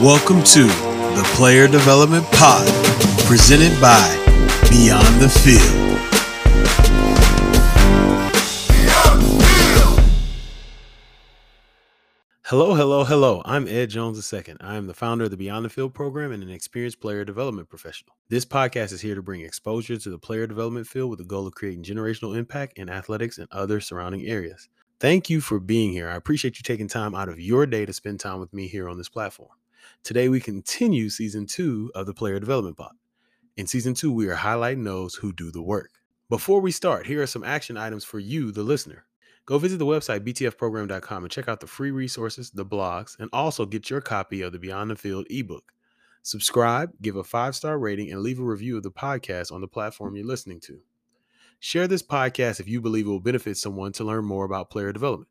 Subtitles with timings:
[0.00, 0.62] Welcome to
[1.16, 2.68] the Player Development Pod,
[3.26, 3.98] presented by
[4.70, 5.77] Beyond the Field.
[12.48, 13.42] Hello, hello, hello.
[13.44, 14.56] I'm Ed Jones II.
[14.62, 17.68] I am the founder of the Beyond the Field program and an experienced player development
[17.68, 18.16] professional.
[18.30, 21.46] This podcast is here to bring exposure to the player development field with the goal
[21.46, 24.70] of creating generational impact in athletics and other surrounding areas.
[24.98, 26.08] Thank you for being here.
[26.08, 28.88] I appreciate you taking time out of your day to spend time with me here
[28.88, 29.50] on this platform.
[30.02, 32.94] Today, we continue season two of the Player Development Pod.
[33.58, 35.90] In season two, we are highlighting those who do the work.
[36.30, 39.04] Before we start, here are some action items for you, the listener.
[39.48, 43.64] Go visit the website btfprogram.com and check out the free resources, the blogs, and also
[43.64, 45.72] get your copy of the Beyond the Field ebook.
[46.22, 49.66] Subscribe, give a five star rating, and leave a review of the podcast on the
[49.66, 50.80] platform you're listening to.
[51.60, 54.92] Share this podcast if you believe it will benefit someone to learn more about player
[54.92, 55.30] development.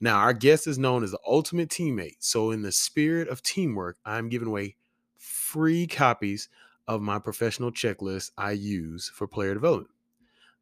[0.00, 2.16] Now, our guest is known as the ultimate teammate.
[2.20, 4.76] So, in the spirit of teamwork, I'm giving away
[5.18, 6.48] free copies
[6.86, 9.90] of my professional checklist I use for player development.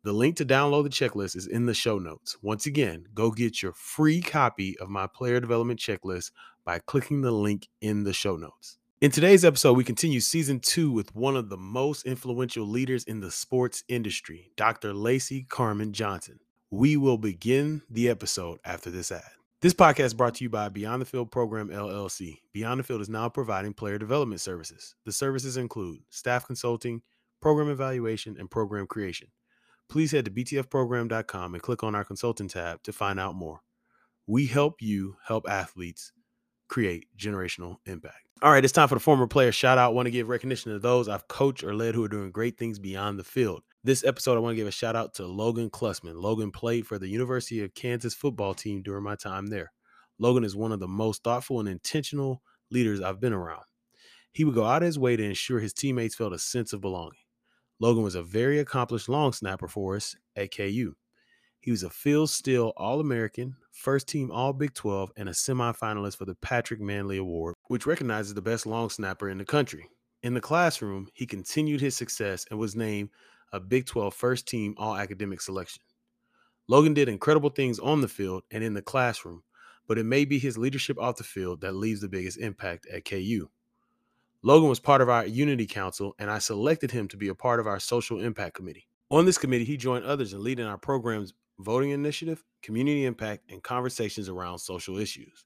[0.06, 2.36] The link to download the checklist is in the show notes.
[2.40, 6.30] Once again, go get your free copy of my player development checklist
[6.64, 8.78] by clicking the link in the show notes.
[9.00, 13.18] In today's episode, we continue season two with one of the most influential leaders in
[13.18, 14.92] the sports industry, Dr.
[14.92, 16.38] Lacee' Carmon Johnson.
[16.70, 19.24] We will begin the episode after this ad.
[19.60, 22.38] This podcast brought to you by Beyond the Field Program LLC.
[22.52, 24.94] Beyond the Field is now providing player development services.
[25.04, 27.02] The services include staff consulting,
[27.42, 29.26] program evaluation, and program creation
[29.88, 33.60] please head to btfprogram.com and click on our consultant tab to find out more.
[34.26, 36.12] We help you help athletes
[36.68, 38.26] create generational impact.
[38.42, 39.94] All right, it's time for the former player shout out.
[39.94, 42.78] Want to give recognition to those I've coached or led who are doing great things
[42.78, 43.62] beyond the field.
[43.84, 46.20] This episode, I want to give a shout out to Logan Klusman.
[46.20, 49.72] Logan played for the University of Kansas football team during my time there.
[50.18, 53.62] Logan is one of the most thoughtful and intentional leaders I've been around.
[54.32, 56.80] He would go out of his way to ensure his teammates felt a sense of
[56.80, 57.12] belonging.
[57.78, 60.94] Logan was a very accomplished long snapper for us at KU.
[61.60, 66.16] He was a Phil Steele All American, first team All Big 12, and a semifinalist
[66.16, 69.90] for the Patrick Mannelly Award, which recognizes the best long snapper in the country.
[70.22, 73.10] In the classroom, he continued his success and was named
[73.52, 75.82] a Big 12 first team All Academic selection.
[76.68, 79.42] Logan did incredible things on the field and in the classroom,
[79.86, 83.04] but it may be his leadership off the field that leaves the biggest impact at
[83.04, 83.50] KU.
[84.46, 87.58] Logan was part of our Unity Council, and I selected him to be a part
[87.58, 88.86] of our Social Impact Committee.
[89.10, 93.60] On this committee, he joined others in leading our program's voting initiative, community impact, and
[93.60, 95.44] conversations around social issues.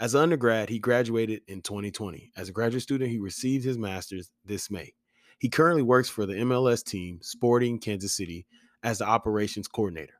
[0.00, 2.32] As an undergrad, he graduated in 2020.
[2.38, 4.94] As a graduate student, he received his master's this May.
[5.38, 8.46] He currently works for the MLS team, Sporting Kansas City,
[8.82, 10.14] as the operations coordinator.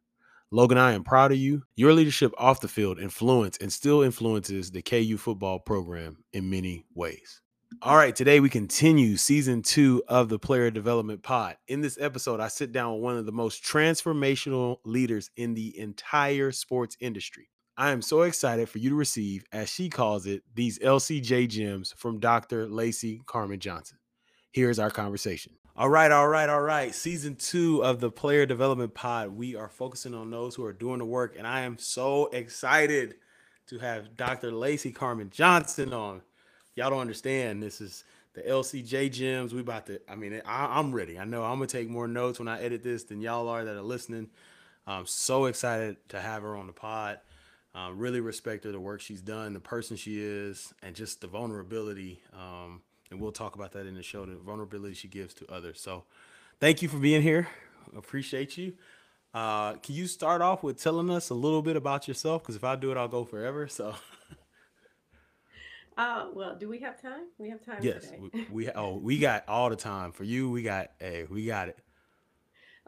[0.50, 1.62] Logan, I am proud of you.
[1.76, 6.84] Your leadership off the field influenced and still influences the KU football program in many
[6.94, 7.40] ways.
[7.82, 11.58] All right, today we continue season two of the Player Development Pod.
[11.68, 15.78] In this episode, I sit down with one of the most transformational leaders in the
[15.78, 17.50] entire sports industry.
[17.76, 21.94] I am so excited for you to receive, as she calls it, these LCJ gems
[21.96, 22.66] from Dr.
[22.66, 23.98] Lacee' Carmon Johnson.
[24.50, 25.52] Here's our conversation.
[25.76, 26.92] All right, all right, all right.
[26.92, 29.28] Season two of the Player Development Pod.
[29.28, 33.16] We are focusing on those who are doing the work, and I am so excited
[33.68, 34.50] to have Dr.
[34.50, 36.22] Lacee' Carmon Johnson on
[36.78, 37.60] y'all don't understand.
[37.60, 39.52] This is the LCJ gems.
[39.52, 40.00] We about to.
[40.08, 41.18] I mean, I, am ready.
[41.18, 43.76] I know I'm gonna take more notes when I edit this than y'all are that
[43.76, 44.28] are listening.
[44.86, 47.18] I'm so excited to have her on the pod.
[47.74, 51.26] Um, really respect her, the work she's done, the person she is, and just the
[51.26, 52.22] vulnerability.
[52.32, 54.24] Um, and we'll talk about that in the show.
[54.24, 55.80] The vulnerability she gives to others.
[55.80, 56.04] So,
[56.60, 57.48] thank you for being here.
[57.96, 58.74] Appreciate you.
[59.34, 62.42] Uh, can you start off with telling us a little bit about yourself?
[62.42, 63.66] Because if I do it, I'll go forever.
[63.66, 63.96] So.
[65.98, 67.26] Oh well, do we have time?
[67.38, 68.20] We have time yes, today.
[68.32, 70.48] we, we oh we got all the time for you.
[70.48, 71.78] We got hey, we got it.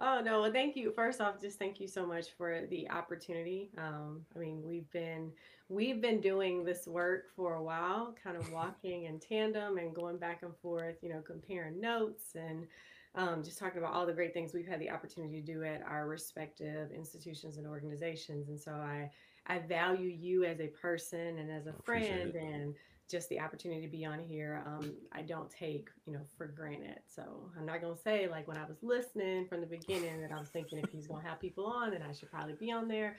[0.02, 0.90] Oh no, well thank you.
[0.92, 3.68] First off, just thank you so much for the opportunity.
[3.76, 5.30] Um, I mean, we've been
[5.68, 10.16] we've been doing this work for a while, kind of walking in tandem and going
[10.16, 12.66] back and forth, you know, comparing notes and
[13.14, 15.82] um, just talking about all the great things we've had the opportunity to do at
[15.86, 18.48] our respective institutions and organizations.
[18.48, 19.10] And so I
[19.46, 22.74] I value you as a person and as a friend and
[23.10, 27.00] just the opportunity to be on here um, i don't take you know for granted
[27.06, 30.32] so i'm not going to say like when i was listening from the beginning that
[30.32, 32.70] i was thinking if he's going to have people on then i should probably be
[32.70, 33.16] on there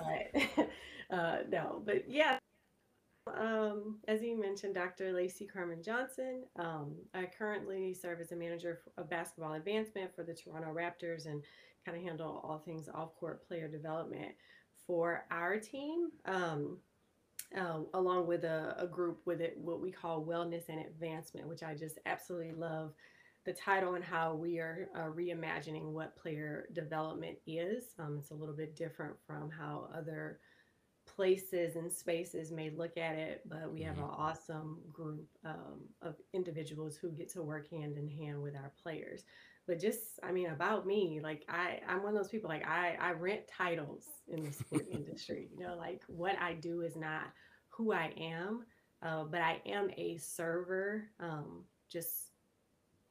[0.00, 0.68] but
[1.16, 2.38] uh, no but yeah
[3.38, 5.12] um, as you mentioned Dr.
[5.12, 6.42] Lacee' Carmon Johnson.
[6.58, 11.42] Um, I currently serve as a manager of basketball advancement for the Toronto Raptors and
[11.86, 14.32] kind of handle all things off court player development
[14.86, 16.10] for our team.
[16.26, 16.78] Um,
[17.58, 21.62] uh, along with a, a, group with it, what we call wellness and advancement, which
[21.62, 22.92] I just absolutely love
[23.44, 27.84] the title and how we are uh, reimagining what player development is.
[27.98, 30.40] Um, it's a little bit different from how other
[31.06, 34.04] places and spaces may look at it, but we have mm-hmm.
[34.04, 38.72] an awesome group um, of individuals who get to work hand in hand with our
[38.82, 39.24] players.
[39.66, 42.50] But just, I mean, about me, like I, I'm one of those people.
[42.50, 45.48] Like I, I rent titles in the sport industry.
[45.56, 47.32] You know, like what I do is not
[47.70, 48.64] who I am,
[49.02, 51.08] uh, but I am a server.
[51.18, 52.30] Um, just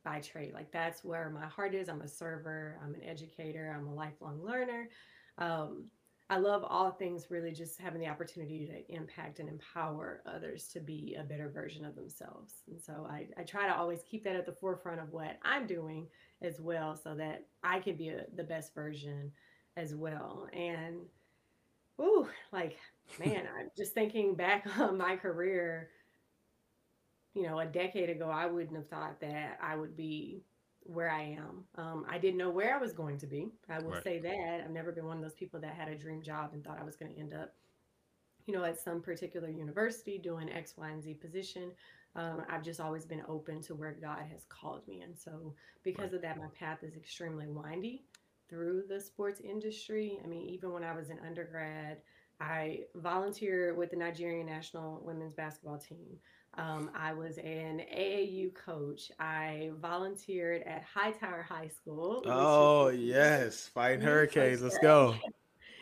[0.04, 0.54] by trade.
[0.54, 1.90] Like that's where my heart is.
[1.90, 2.78] I'm a server.
[2.84, 3.74] I'm an educator.
[3.76, 4.90] I'm a lifelong learner.
[5.38, 5.86] Um,
[6.30, 10.80] I love all things really just having the opportunity to impact and empower others to
[10.80, 12.56] be a better version of themselves.
[12.68, 15.68] And so I, I try to always keep that at the forefront of what I'm
[15.68, 16.08] doing
[16.42, 19.32] as well so that I can be a, the best version
[19.78, 20.48] as well.
[20.54, 20.98] And,
[22.02, 22.78] ooh, like,
[23.20, 25.90] man, I'm just thinking back on my career.
[27.34, 30.44] You know, a decade ago, I wouldn't have thought that I would be
[30.86, 31.64] where I am.
[31.78, 33.52] Um, I didn't know where I was going to be.
[33.70, 34.04] I will right.
[34.04, 34.62] say that.
[34.64, 36.84] I've never been one of those people that had a dream job and thought I
[36.84, 37.54] was going to end up,
[38.46, 41.72] you know, at some particular university doing X, Y, and Z position.
[42.16, 45.02] Um, I've just always been open to where God has called me.
[45.02, 46.16] And so, because right.
[46.16, 48.04] of that, my path is extremely windy
[48.50, 50.20] through the sports industry.
[50.24, 51.98] I mean, even when I was an undergrad,
[52.40, 56.18] I volunteered with the Nigerian national women's basketball team.
[56.56, 59.12] Um, I was an AAU coach.
[59.20, 62.22] I volunteered at Hightower High School.
[62.28, 63.70] Oh, yes.
[63.74, 64.62] Fighting Hurricanes.
[64.62, 65.16] Let's go.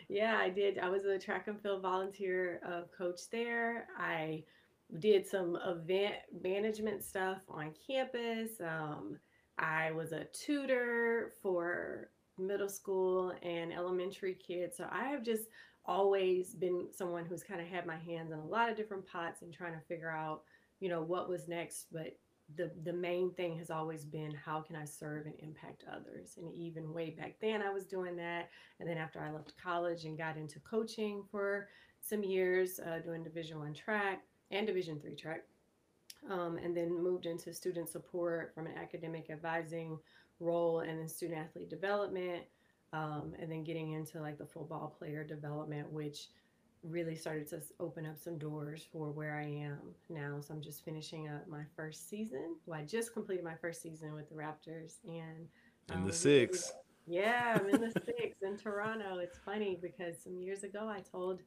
[0.08, 0.78] Yeah, I did.
[0.78, 3.86] I was a track and field volunteer uh, coach there.
[3.98, 4.44] I
[4.98, 8.60] did some event management stuff on campus.
[8.60, 9.18] Um,
[9.58, 14.76] I was a tutor for middle school and elementary kids.
[14.76, 15.44] So I have just
[15.84, 19.42] always been someone who's kind of had my hands in a lot of different pots
[19.42, 20.42] and trying to figure out
[20.78, 22.16] you know what was next but
[22.56, 26.52] the the main thing has always been how can I serve and impact others and
[26.54, 30.18] even way back then I was doing that and then after I left college and
[30.18, 31.68] got into coaching for
[32.00, 35.42] some years uh, doing division one track and division three track
[36.30, 39.98] um, and then moved into student support from an academic advising
[40.38, 42.44] role and then student athlete development
[42.92, 46.28] um, and then getting into like the football player development which
[46.82, 49.78] really started to open up some doors for where I am
[50.08, 50.40] now.
[50.40, 52.56] So I'm just finishing up my first season.
[52.66, 55.46] Well, I just completed my first season with the Raptors and
[55.90, 56.72] in um, the six.
[57.06, 59.18] Yeah, I'm in the six in Toronto.
[59.18, 61.42] It's funny because some years ago I told,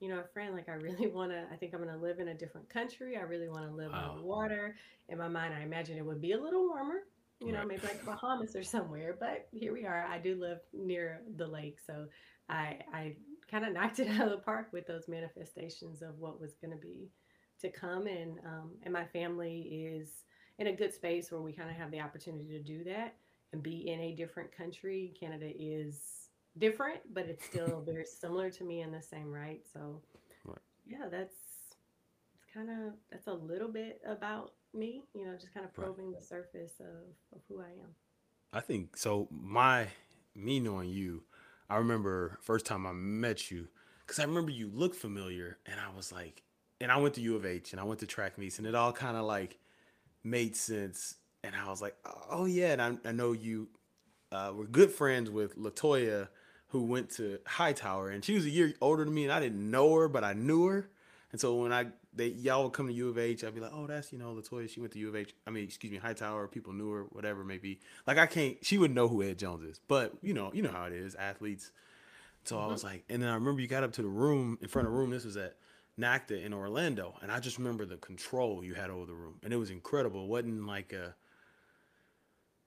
[0.00, 1.44] you know, a friend like I really want to.
[1.52, 3.16] I think I'm going to live in a different country.
[3.16, 4.16] I really want to live wow.
[4.16, 4.76] on water.
[5.08, 7.00] In my mind, I imagine it would be a little warmer.
[7.40, 9.16] You know, maybe like Bahamas or somewhere.
[9.18, 10.06] But here we are.
[10.06, 12.06] I do live near the lake, so
[12.48, 13.16] I I
[13.50, 16.72] kind of knocked it out of the park with those manifestations of what was going
[16.72, 17.10] to be
[17.60, 20.24] to come and um, and my family is
[20.58, 23.14] in a good space where we kind of have the opportunity to do that
[23.52, 26.25] and be in a different country canada is
[26.58, 30.00] different but it's still very similar to me in the same right so
[30.44, 30.58] right.
[30.86, 31.34] yeah that's
[32.34, 36.06] it's kind of that's a little bit about me you know just kind of probing
[36.06, 36.20] right.
[36.20, 37.94] the surface of, of who i am
[38.52, 39.86] i think so my
[40.34, 41.22] me knowing you
[41.68, 43.68] I remember first time I met you
[44.06, 46.42] because I remember you looked familiar, and I was like,
[46.80, 48.74] and I went to U of H and I went to track meets, and it
[48.74, 49.58] all kind of like
[50.22, 51.16] made sense.
[51.42, 51.96] And I was like,
[52.30, 53.68] oh yeah, and I, I know you
[54.30, 56.28] uh, were good friends with Latoya,
[56.68, 59.70] who went to Hightower, and she was a year older than me, and I didn't
[59.70, 60.88] know her, but I knew her.
[61.32, 63.72] And so when I they y'all would come to U of H, I'd be like,
[63.74, 64.68] oh, that's you know Latoya.
[64.68, 65.34] She went to U of H.
[65.46, 66.48] I mean, excuse me, Hightower.
[66.48, 67.80] People knew her, whatever maybe.
[68.06, 68.56] Like I can't.
[68.62, 71.14] She wouldn't know who Ed Jones is, but you know, you know how it is,
[71.14, 71.70] athletes.
[72.44, 72.64] So mm-hmm.
[72.64, 74.88] I was like, and then I remember you got up to the room in front
[74.88, 75.10] of the room.
[75.10, 75.56] This was at
[75.98, 79.52] NACDA in Orlando, and I just remember the control you had over the room, and
[79.52, 80.24] it was incredible.
[80.24, 81.14] It wasn't like a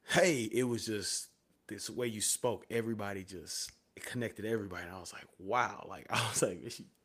[0.10, 1.30] hey, it was just
[1.68, 2.66] this way you spoke.
[2.70, 6.60] Everybody just it connected everybody, and I was like, wow, like I was like,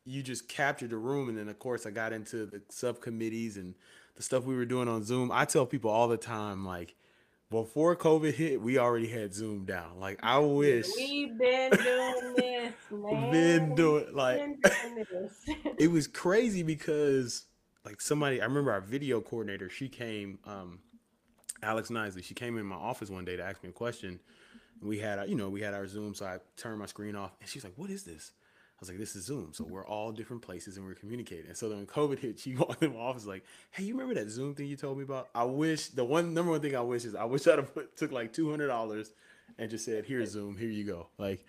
[0.05, 1.29] you just captured the room.
[1.29, 3.75] And then of course I got into the subcommittees and
[4.15, 5.31] the stuff we were doing on Zoom.
[5.31, 6.95] I tell people all the time, like,
[7.51, 9.99] before COVID hit, we already had Zoom down.
[9.99, 13.31] Like I wish we've been doing this, man.
[13.31, 15.29] Been doing like doing
[15.77, 17.45] it was crazy because
[17.85, 20.79] like somebody I remember our video coordinator, she came, um,
[21.61, 24.19] Alex Nisley, she came in my office one day to ask me a question.
[24.81, 27.49] We had, you know, we had our Zoom, so I turned my screen off, and
[27.49, 28.31] she's like, "What is this?"
[28.75, 29.53] I was like, this is Zoom.
[29.53, 31.47] So we're all different places and we're communicating.
[31.47, 34.15] And so then when COVID hit, she walked in my office like, hey, you remember
[34.15, 35.29] that Zoom thing you told me about?
[35.33, 37.95] I wish the one number one thing I wish is I wish I'd have put,
[37.95, 39.13] took like two hundred dollars
[39.57, 41.07] and just said, here's Zoom, here you go.
[41.17, 41.45] Like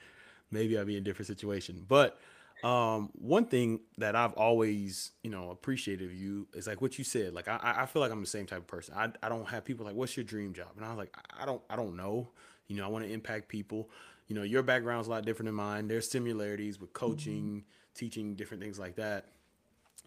[0.52, 1.84] maybe I'd be in a different situation.
[1.88, 2.16] But
[2.62, 7.02] um, one thing that I've always, you know, appreciated of you is like what you
[7.02, 7.34] said.
[7.34, 8.94] Like I, I feel like I'm the same type of person.
[8.96, 10.68] I, I don't have people like, what's your dream job?
[10.76, 12.28] And I was like, I don't, I don't know.
[12.68, 13.90] You know, I want to impact people.
[14.28, 15.88] You know, your background's a lot different than mine.
[15.88, 17.58] There's similarities with coaching, mm-hmm.
[17.94, 19.26] teaching, different things like that.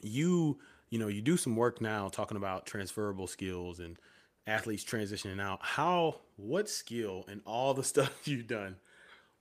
[0.02, 3.98] You, you know, you do some work now talking about transferable skills and
[4.46, 5.60] athletes transitioning out.
[5.62, 8.76] How, what skill and all the stuff you've done,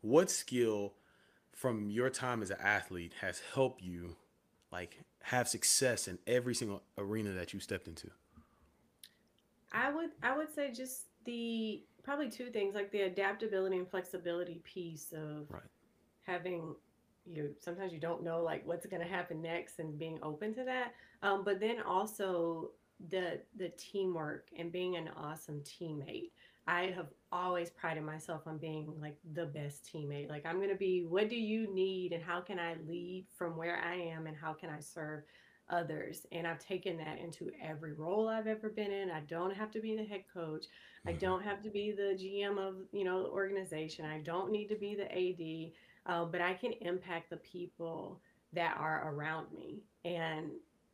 [0.00, 0.94] what skill
[1.52, 4.16] from your time as an athlete has helped you
[4.70, 8.10] like have success in every single arena that you stepped into?
[9.72, 14.60] I would I would say just the probably two things like the adaptability and flexibility
[14.64, 15.62] piece of right.
[16.22, 16.74] having
[17.26, 20.64] you sometimes you don't know like what's going to happen next and being open to
[20.64, 22.70] that um, but then also
[23.10, 26.30] the the teamwork and being an awesome teammate
[26.68, 30.28] I have always prided myself on being like the best teammate.
[30.28, 33.56] Like I'm going to be what do you need and how can I lead from
[33.56, 35.22] where I am and how can I serve
[35.70, 36.26] others?
[36.32, 39.10] And I've taken that into every role I've ever been in.
[39.10, 40.66] I don't have to be the head coach.
[41.06, 41.18] I mm-hmm.
[41.18, 44.04] don't have to be the GM of, you know, the organization.
[44.04, 48.20] I don't need to be the AD, uh, but I can impact the people
[48.52, 49.82] that are around me.
[50.04, 50.50] And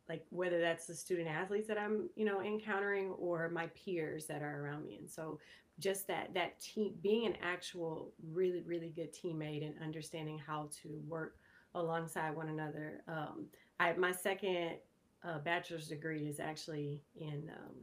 [0.08, 4.42] like whether that's the student athletes that I'm, you know, encountering or my peers that
[4.42, 4.98] are around me.
[4.98, 5.38] And so
[5.80, 11.00] just that that team being an actual really really good teammate and understanding how to
[11.08, 11.36] work
[11.74, 13.46] alongside one another um,
[13.80, 14.72] i my second
[15.24, 17.74] uh, bachelor's degree is actually in um,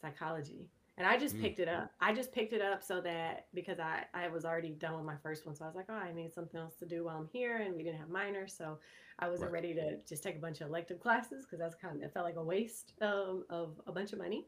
[0.00, 1.42] psychology and i just mm.
[1.42, 4.70] picked it up i just picked it up so that because i i was already
[4.70, 6.86] done with my first one so i was like oh i need something else to
[6.86, 8.78] do while i'm here and we didn't have minors so
[9.18, 9.62] i wasn't right.
[9.62, 12.26] ready to just take a bunch of elective classes because that's kind of it felt
[12.26, 14.46] like a waste um, of a bunch of money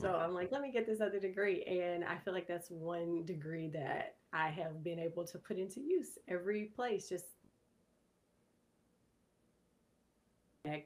[0.00, 1.62] so I'm like, let me get this other degree.
[1.64, 5.80] And I feel like that's one degree that I have been able to put into
[5.80, 7.26] use every place, just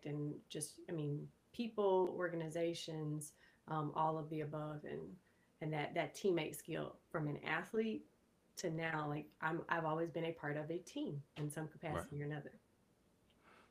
[0.05, 3.33] and just, I mean, people, organizations,
[3.69, 4.81] um, all of the above.
[4.85, 5.01] And,
[5.61, 8.05] and that, that teammate skill from an athlete
[8.59, 12.17] to now, like I'm, I've always been a part of a team in some capacity
[12.17, 12.23] right.
[12.23, 12.53] or another.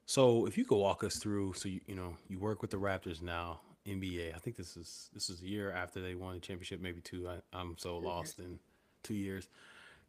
[0.06, 2.78] So if you could walk us through, so you, you know, you work with the
[2.78, 4.36] Raptors now, NBA.
[4.36, 7.28] I think this is this is a year after they won the championship, maybe two.
[7.28, 8.60] I, I'm so lost in
[9.04, 9.48] two years.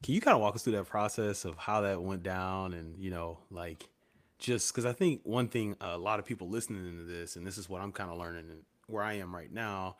[0.02, 2.98] Can you kind of walk us through that process of how that went down, and
[2.98, 3.88] you know, like
[4.38, 7.58] just because I think one thing a lot of people listening to this, and this
[7.58, 8.44] is what I'm kind of learning
[8.86, 9.96] where I am right now.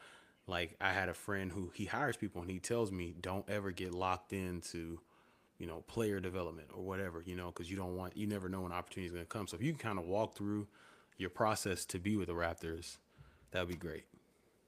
[0.47, 3.71] Like I had a friend who he hires people, and he tells me, don't ever
[3.71, 5.01] get locked into
[5.59, 8.61] you know player development or whatever you know because you don't want you never know
[8.61, 10.67] when opportunity is going to come so if you can kind of walk through
[11.17, 12.99] your process to be with the raptors
[13.51, 14.05] that would be great.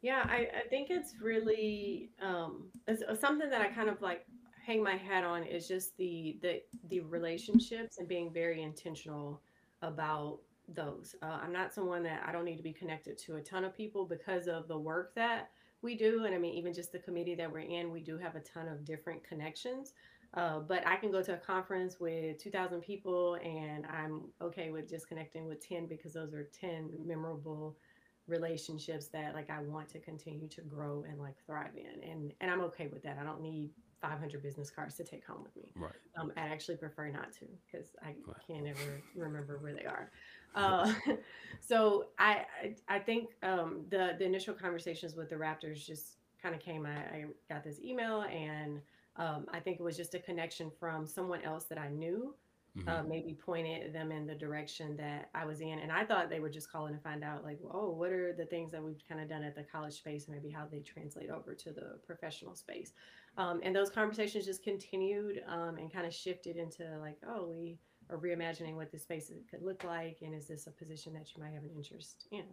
[0.01, 4.25] Yeah, I, I think it's really um, it's, uh, something that I kind of like
[4.65, 9.43] hang my hat on is just the the the relationships and being very intentional
[9.83, 11.15] about those.
[11.23, 13.77] Uh, I'm not someone that I don't need to be connected to a ton of
[13.77, 17.35] people because of the work that we do, and I mean even just the committee
[17.37, 19.93] that we're in, we do have a ton of different connections.
[20.35, 24.89] Uh, but I can go to a conference with 2,000 people, and I'm okay with
[24.89, 27.79] just connecting with 10 because those are 10 memorable
[28.27, 32.09] relationships that like I want to continue to grow and like thrive in.
[32.09, 33.19] And and I'm okay with that.
[33.19, 33.71] I don't need
[34.01, 35.73] 500 business cards to take home with me.
[35.75, 35.93] Right.
[36.17, 38.37] Um, I actually prefer not to because I right.
[38.47, 40.11] can't ever remember where they are.
[40.55, 40.93] Uh,
[41.61, 46.55] so I, I, I think um, the the initial conversations with the Raptors just kind
[46.55, 46.87] of came.
[46.87, 48.81] I, I, got this email and
[49.17, 52.35] um, I think it was just a connection from someone else that I knew
[52.79, 52.89] mm-hmm.
[52.89, 55.79] uh, maybe pointed them in the direction that I was in.
[55.79, 58.47] And I thought they were just calling to find out, like, oh, what are the
[58.47, 61.31] things that we've kind of done at the college space, and maybe how they translate
[61.31, 62.93] over to the professional space.
[63.37, 67.79] Um, and those conversations just continued um, and kind of shifted into like, oh, we
[68.11, 71.43] are reimagining what this space could look like, and is this a position that you
[71.43, 72.45] might have an interest in?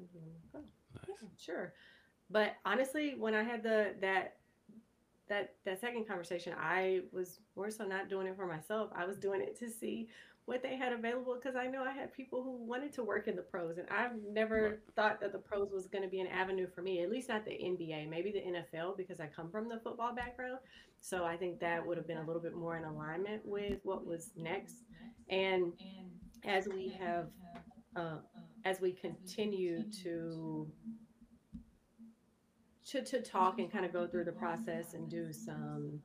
[0.55, 0.59] oh,
[0.93, 1.05] nice.
[1.07, 1.73] yeah, sure.
[2.29, 4.37] But honestly, when I had the that
[5.29, 8.91] that that second conversation, I was more so not doing it for myself.
[8.95, 10.07] I was doing it to see
[10.45, 13.35] what they had available because I know I had people who wanted to work in
[13.35, 14.79] the pros, and I've never right.
[14.95, 17.01] thought that the pros was going to be an avenue for me.
[17.01, 20.59] At least not the NBA, maybe the NFL because I come from the football background.
[21.01, 24.05] So I think that would have been a little bit more in alignment with what
[24.05, 24.83] was next.
[25.29, 25.73] And
[26.43, 27.27] as we have,
[27.95, 28.17] uh,
[28.65, 30.67] as we continue to
[32.87, 35.99] to, to talk and kind of go through the process and do some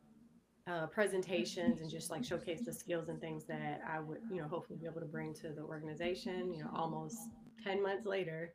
[0.67, 4.49] uh, presentations and just like showcase the skills and things that I would, you know,
[4.49, 6.53] hopefully be able to bring to the organization.
[6.53, 7.17] You know, almost
[7.65, 8.55] 10 months later,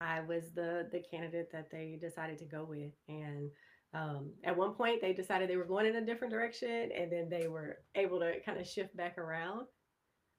[0.00, 2.92] I was the the candidate that they decided to go with.
[3.08, 3.50] And
[3.94, 7.28] um, at one point, they decided they were going in a different direction, and then
[7.28, 9.66] they were able to kind of shift back around.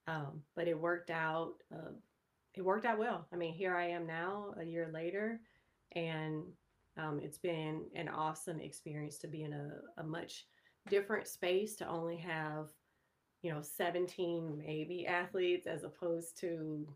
[0.07, 1.53] Um, but it worked out.
[1.73, 1.91] Uh,
[2.55, 3.27] it worked out well.
[3.31, 5.39] I mean, here I am now, a year later,
[5.95, 6.43] and
[6.97, 10.45] um, it's been an awesome experience to be in a, a much
[10.89, 12.67] different space to only have,
[13.41, 16.87] you know, 17 maybe athletes as opposed to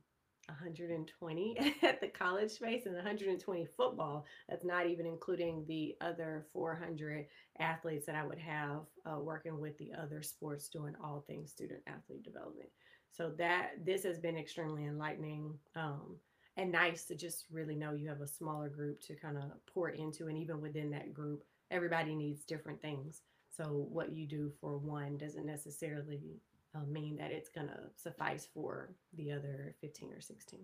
[0.48, 4.26] 120 at the college space and 120 football.
[4.50, 7.28] That's not even including the other 400
[7.60, 11.82] athletes that I would have uh, working with the other sports doing all things student
[11.88, 12.70] athlete development.
[13.12, 15.54] So that this has been extremely enlightening.
[15.76, 16.18] Um,
[16.58, 19.90] and nice to just really know you have a smaller group to kind of pour
[19.90, 23.22] into and even within that group everybody needs different things.
[23.50, 26.40] So what you do for one doesn't necessarily
[26.76, 30.60] uh, mean that it's going to suffice for the other 15 or 16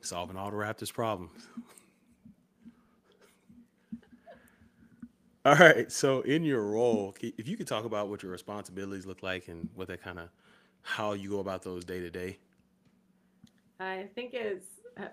[0.00, 1.48] solving all the raptors problems
[5.44, 9.22] all right so in your role if you could talk about what your responsibilities look
[9.22, 10.28] like and what that kind of
[10.82, 12.38] how you go about those day to day
[13.78, 14.66] I think it's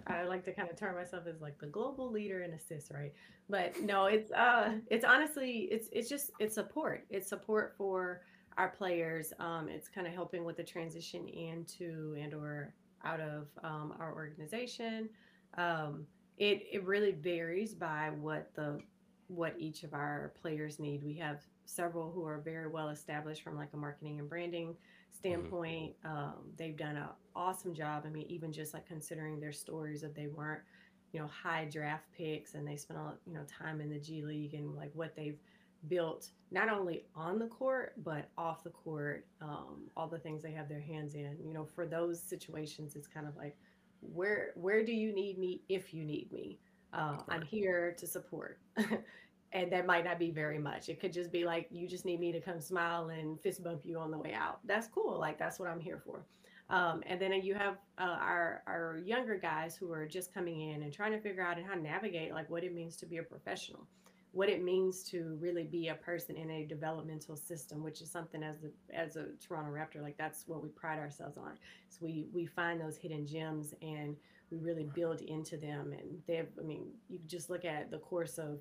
[0.08, 3.14] I like to kind of term myself as like the global leader and assist, right?
[3.50, 7.06] But no, it's uh it's honestly it's it's just it's support.
[7.10, 8.22] It's support for
[8.58, 9.34] our players.
[9.40, 14.14] Um, it's kind of helping with the transition into and or out of um, our
[14.14, 15.10] organization.
[15.58, 16.06] Um,
[16.38, 18.80] it it really varies by what the
[19.28, 21.04] what each of our players need.
[21.04, 24.76] We have several who are very well established from like a marketing and branding.
[25.14, 25.94] Standpoint.
[26.06, 26.18] Mm-hmm.
[26.18, 28.04] Um, they've done an awesome job.
[28.06, 30.62] I mean, even just like considering their stories that they weren't,
[31.12, 34.24] you know, high draft picks and they spent all, you know, time in the G
[34.24, 35.40] League and like what they've
[35.88, 40.52] built not only on the court but off the court um, all the things they
[40.52, 43.58] have their hands in you know for those situations it's kind of like
[44.02, 46.60] where where do you need me if you need me
[46.94, 48.60] uh, i'm here to support
[49.54, 50.90] and that might not be very much.
[50.90, 53.82] It could just be like you just need me to come smile and fist bump
[53.86, 54.60] you on the way out.
[54.66, 55.20] That's cool.
[55.20, 56.26] Like that's what I'm here for.
[56.70, 60.84] Um, and then you have uh, our our younger guys who are just coming in
[60.84, 63.18] and trying to figure out and how to navigate like what it means to be
[63.18, 63.86] a professional,
[64.32, 68.42] what it means to really be a person in a developmental system, which is something
[68.42, 71.52] as a as a Toronto Raptor like that's what we pride ourselves on.
[71.90, 74.16] So we we find those hidden gems and
[74.54, 75.94] we really build into them.
[75.94, 78.60] And they have, I mean, you just look at the course of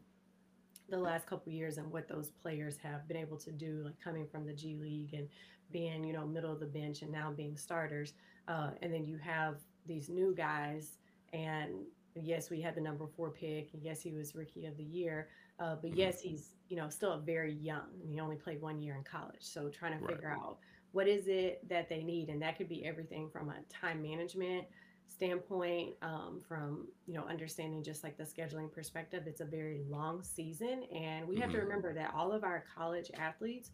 [0.92, 4.26] the last couple years and what those players have been able to do, like coming
[4.26, 5.26] from the G League and
[5.70, 8.12] being, you know, middle of the bench and now being starters.
[8.46, 10.98] Uh, and then you have these new guys,
[11.32, 11.70] and
[12.14, 15.28] yes, we had the number four pick, and yes, he was rookie of the year.
[15.58, 16.00] Uh, but mm-hmm.
[16.00, 17.86] yes, he's you know still very young.
[18.04, 20.36] He only played one year in college, so trying to figure right.
[20.36, 20.58] out
[20.92, 24.66] what is it that they need, and that could be everything from a time management
[25.08, 30.22] standpoint, um, from you know understanding just like the scheduling perspective, it's a very long
[30.22, 31.58] season, and we have mm-hmm.
[31.58, 33.70] to remember that all of our college athletes,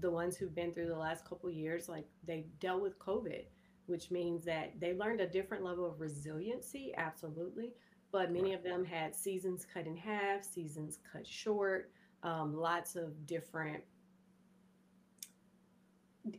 [0.00, 3.44] the ones who've been through the last couple years, like they dealt with COVID,
[3.86, 7.72] which means that they learned a different level of resiliency, absolutely.
[8.10, 8.58] But many right.
[8.58, 11.90] of them had seasons cut in half, seasons cut short,
[12.22, 13.82] um, lots of different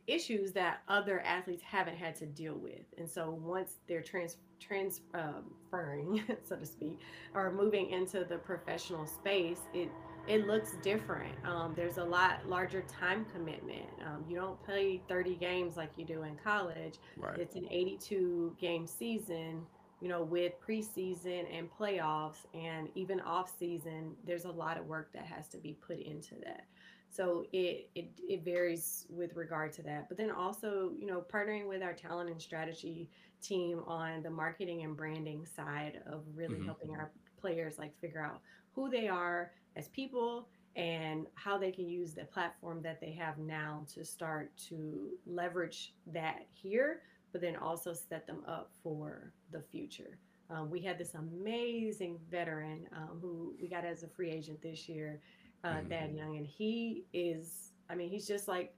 [0.08, 2.84] issues that other athletes haven't had to deal with.
[2.98, 7.00] And so once they're trans transferring, so to speak,
[7.34, 9.90] or moving into the professional space, it
[10.28, 11.34] it looks different.
[11.44, 13.88] Um, there's a lot larger time commitment.
[14.06, 16.96] Um, you don't play 30 games like you do in college.
[17.18, 17.40] Right.
[17.40, 19.66] It's an 82 game season,
[20.02, 24.12] you know, with preseason and playoffs and even off season.
[24.24, 26.66] There's a lot of work that has to be put into that.
[27.10, 30.08] So it, it it varies with regard to that.
[30.10, 33.10] But then also, you know, partnering with our talent and strategy
[33.42, 36.66] team on the marketing and branding side of really mm-hmm.
[36.66, 38.42] helping our players like figure out
[38.74, 43.38] who they are as people and how they can use the platform that they have
[43.38, 49.62] now to start to leverage that here, but then also set them up for the
[49.72, 50.20] future.
[50.50, 54.90] Um, we had this amazing veteran um, who we got as a free agent this
[54.90, 55.22] year
[55.64, 55.90] uh, mm-hmm.
[55.90, 58.74] Thad Young, and he is, I mean, he's just like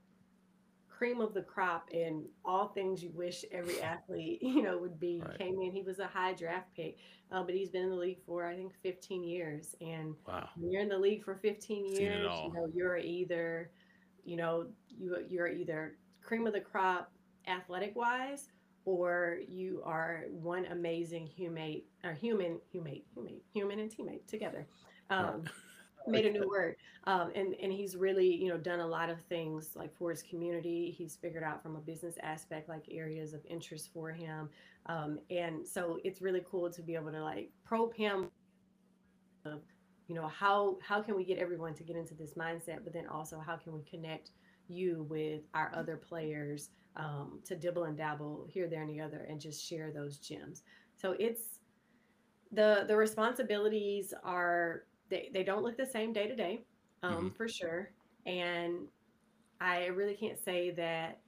[1.02, 5.20] cream of the crop in all things you wish every athlete, you know, would be.
[5.24, 5.36] Right.
[5.36, 6.98] Came in, he was a high draft pick,
[7.32, 9.74] uh, but he's been in the league for I think 15 years.
[9.80, 10.48] And wow.
[10.56, 13.70] when you're in the league for 15 years, you know, you're either,
[14.24, 17.10] you know, you you're either cream of the crop
[17.48, 18.50] athletic wise,
[18.84, 24.66] or you are one amazing human or human human human human and teammate together.
[25.10, 25.44] Um,
[26.06, 29.20] made a new word um, and and he's really you know done a lot of
[29.22, 30.94] things like for his community.
[30.96, 34.48] He's figured out from a business aspect like areas of interest for him
[34.86, 38.28] um, and so it's really cool to be able to like probe him
[39.44, 39.60] of
[40.08, 43.06] you know how how can we get everyone to get into this mindset but then
[43.06, 44.30] also how can we connect
[44.68, 49.26] you with our other players um, to dibble and dabble here there and the other
[49.28, 50.62] and just share those gems.
[50.96, 51.60] So it's
[52.52, 56.64] the the responsibilities are they, they don't look the same day to day
[57.02, 57.28] um, mm-hmm.
[57.36, 57.90] for sure.
[58.26, 58.88] And
[59.62, 61.20] i really can't say that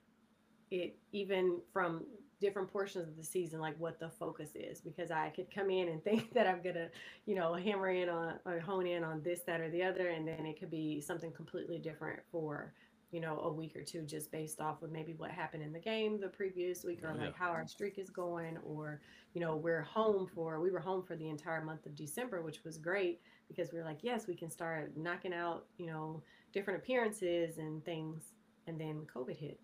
[0.70, 2.04] it even from
[2.40, 5.88] different portions of the season like what the focus is because i could come in
[5.88, 6.88] and think that i'm gonna
[7.26, 10.26] you know hammer in on or hone in on this that or the other and
[10.26, 12.74] then it could be something completely different for
[13.12, 15.78] you know a week or two just based off of maybe what happened in the
[15.78, 19.00] game the previous week or like how our streak is going or
[19.34, 22.64] you know we're home for we were home for the entire month of december which
[22.64, 26.78] was great because we were like yes we can start knocking out you know different
[26.78, 28.32] appearances and things
[28.66, 29.60] and then covid hit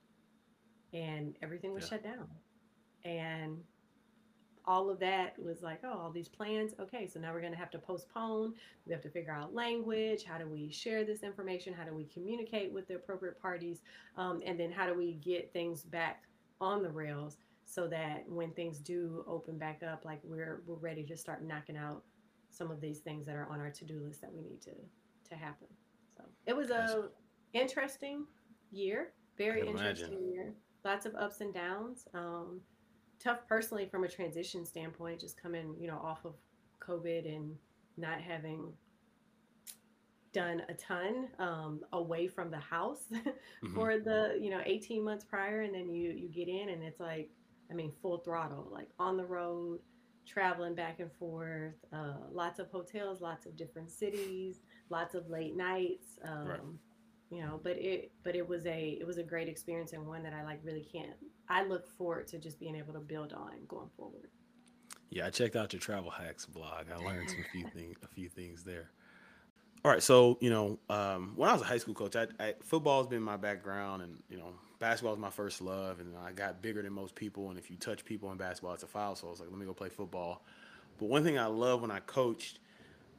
[0.92, 1.90] and everything was yeah.
[1.90, 2.26] shut down
[3.04, 3.58] and
[4.66, 6.74] all of that was like, oh, all these plans.
[6.78, 8.54] Okay, so now we're going to have to postpone.
[8.86, 10.24] We have to figure out language.
[10.24, 11.72] How do we share this information?
[11.72, 13.80] How do we communicate with the appropriate parties?
[14.16, 16.24] Um, and then how do we get things back
[16.60, 21.04] on the rails so that when things do open back up, like we're we're ready
[21.04, 22.02] to start knocking out
[22.50, 24.72] some of these things that are on our to-do list that we need to
[25.28, 25.68] to happen.
[26.16, 27.08] So it was a
[27.52, 28.26] interesting
[28.70, 30.32] year, very interesting imagine.
[30.32, 30.54] year.
[30.84, 32.06] Lots of ups and downs.
[32.14, 32.60] Um,
[33.22, 36.34] tough personally from a transition standpoint, just coming, you know, off of
[36.80, 37.54] COVID and
[37.96, 38.72] not having
[40.32, 43.74] done a ton um, away from the house mm-hmm.
[43.74, 47.00] for the you know 18 months prior and then you you get in and it's
[47.00, 47.28] like
[47.68, 49.80] i mean full throttle like on the road
[50.30, 55.56] traveling back and forth uh, lots of hotels lots of different cities lots of late
[55.56, 56.60] nights um, right
[57.30, 60.22] you know but it but it was a it was a great experience and one
[60.22, 61.16] that i like really can't
[61.48, 64.28] i look forward to just being able to build on going forward.
[65.10, 66.86] Yeah i checked out your travel hacks blog.
[66.92, 68.90] I learned some few things a few things there.
[69.84, 72.54] All right so you know um, when i was a high school coach I, I
[72.62, 76.60] football's been my background and you know basketball is my first love and i got
[76.60, 79.28] bigger than most people and if you touch people in basketball it's a foul so
[79.28, 80.42] i was like let me go play football
[80.98, 82.58] but one thing i love when i coached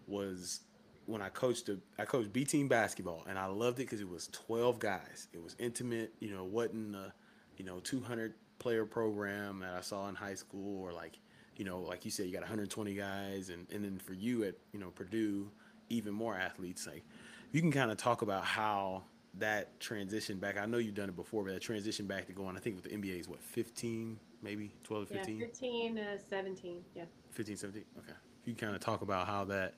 [0.08, 0.62] was
[1.06, 4.10] when I coached the I coached B team basketball and I loved it because it
[4.10, 5.28] was 12 guys.
[5.34, 7.14] It was intimate, you know, wasn't a
[7.58, 11.18] you know 200 player program that I saw in high school or like
[11.58, 14.56] you know like you said you got 120 guys and and then for you at
[14.72, 15.50] you know Purdue
[15.90, 17.04] even more athletes like
[17.52, 19.04] you can kind of talk about how
[19.40, 20.58] that transition back.
[20.58, 22.86] I know you've done it before but that transition back to going I think with
[22.86, 24.74] the NBA is what 15 maybe?
[24.84, 27.04] 12 to 15 yeah 15 uh, 17 yeah.
[27.32, 28.14] 15 17 okay.
[28.42, 29.76] If you kind of talk about how that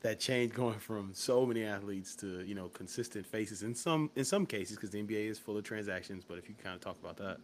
[0.00, 4.24] that change going from so many athletes to you know consistent faces in some in
[4.24, 6.24] some cases because the NBA is full of transactions.
[6.26, 7.38] But if you kind of talk about that.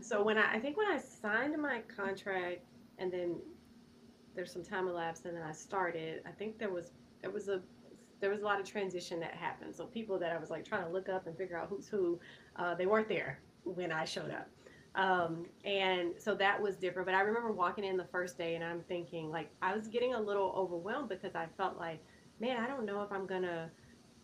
[0.00, 2.64] So when I, I think when I signed my contract
[2.98, 3.36] and then
[4.34, 7.62] there's some time elapsed and then I started, I think there was there was a
[8.24, 9.76] there was a lot of transition that happened.
[9.76, 12.18] So people that I was like trying to look up and figure out who's who,
[12.56, 14.48] uh, they weren't there when I showed up.
[14.94, 17.04] Um, and so that was different.
[17.04, 20.14] But I remember walking in the first day and I'm thinking, like, I was getting
[20.14, 22.02] a little overwhelmed because I felt like,
[22.40, 23.70] man, I don't know if I'm going to,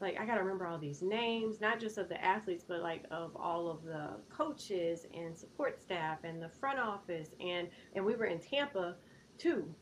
[0.00, 3.04] like, I got to remember all these names, not just of the athletes, but like
[3.10, 7.28] of all of the coaches and support staff and the front office.
[7.38, 8.96] And, and we were in Tampa
[9.36, 9.74] too.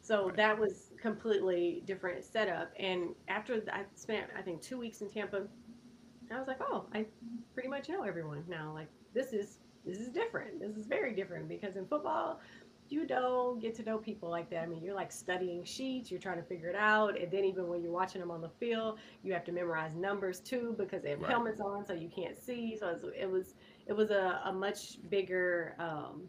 [0.00, 2.72] So that was completely different setup.
[2.78, 5.46] And after I spent, I think, two weeks in Tampa,
[6.30, 7.06] I was like, oh, I
[7.54, 8.72] pretty much know everyone now.
[8.74, 10.60] Like, this is this is different.
[10.60, 12.40] This is very different because in football,
[12.90, 14.62] you don't get to know people like that.
[14.62, 17.68] I mean, you're like studying sheets, you're trying to figure it out, and then even
[17.68, 21.10] when you're watching them on the field, you have to memorize numbers too because they
[21.10, 21.30] have right.
[21.30, 22.76] helmets on, so you can't see.
[22.78, 23.54] So it was
[23.86, 26.22] it was a, a much bigger um,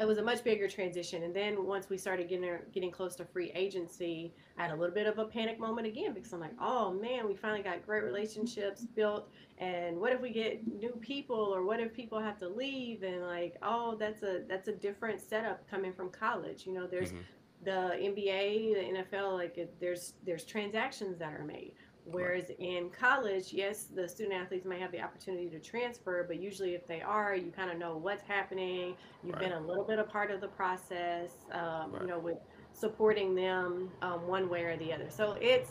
[0.00, 1.24] it was a much bigger transition.
[1.24, 4.94] And then once we started getting getting close to free agency, I had a little
[4.94, 8.02] bit of a panic moment again because I'm like, oh man, we finally got great
[8.04, 12.48] relationships built, and what if we get new people, or what if people have to
[12.48, 16.66] leave, and like, oh, that's a that's a different setup coming from college.
[16.66, 17.64] You know, there's mm-hmm.
[17.64, 21.72] the NBA, the NFL, like it, there's there's transactions that are made.
[22.04, 22.60] Whereas right.
[22.60, 26.86] in college, yes, the student athletes may have the opportunity to transfer, but usually if
[26.86, 28.94] they are, you kind of know what's happening.
[29.22, 29.50] You've right.
[29.50, 32.02] been a little bit a part of the process, um, right.
[32.02, 32.38] you know, with
[32.72, 35.10] supporting them um, one way or the other.
[35.10, 35.70] So it's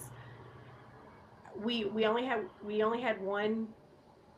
[1.56, 3.68] we we only had we only had one,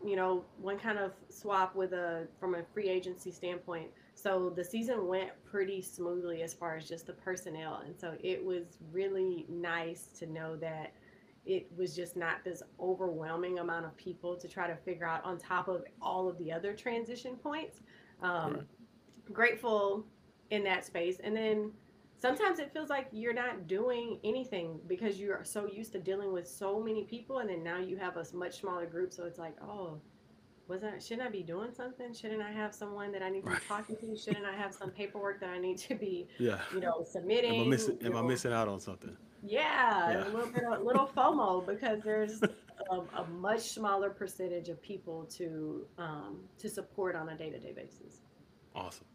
[0.03, 3.89] you know, one kind of swap with a from a free agency standpoint
[4.21, 7.81] so the season went pretty smoothly as far as just the personnel.
[7.85, 10.93] And so it was really nice to know that
[11.45, 15.37] it was just not this overwhelming amount of people to try to figure out on
[15.37, 17.79] top of all of the other transition points.
[18.21, 18.63] Um, right.
[19.33, 20.05] Grateful
[20.51, 21.17] in that space.
[21.23, 21.71] And then
[22.19, 26.47] sometimes it feels like you're not doing anything because you're so used to dealing with
[26.47, 27.39] so many people.
[27.39, 29.11] And then now you have a much smaller group.
[29.11, 29.99] So it's like, oh,
[30.67, 32.13] wasn't shouldn't I be doing something?
[32.13, 34.15] Shouldn't I have someone that I need to be talking to?
[34.15, 37.55] Shouldn't I have some paperwork that I need to be, yeah, you know, submitting?
[37.55, 39.15] Am I missing, am I missing out on something?
[39.43, 40.27] Yeah, yeah.
[40.27, 45.25] a little bit, a little FOMO because there's a, a, much smaller percentage of people
[45.37, 48.21] to um, to support on a day to day basis.
[48.75, 49.05] Awesome.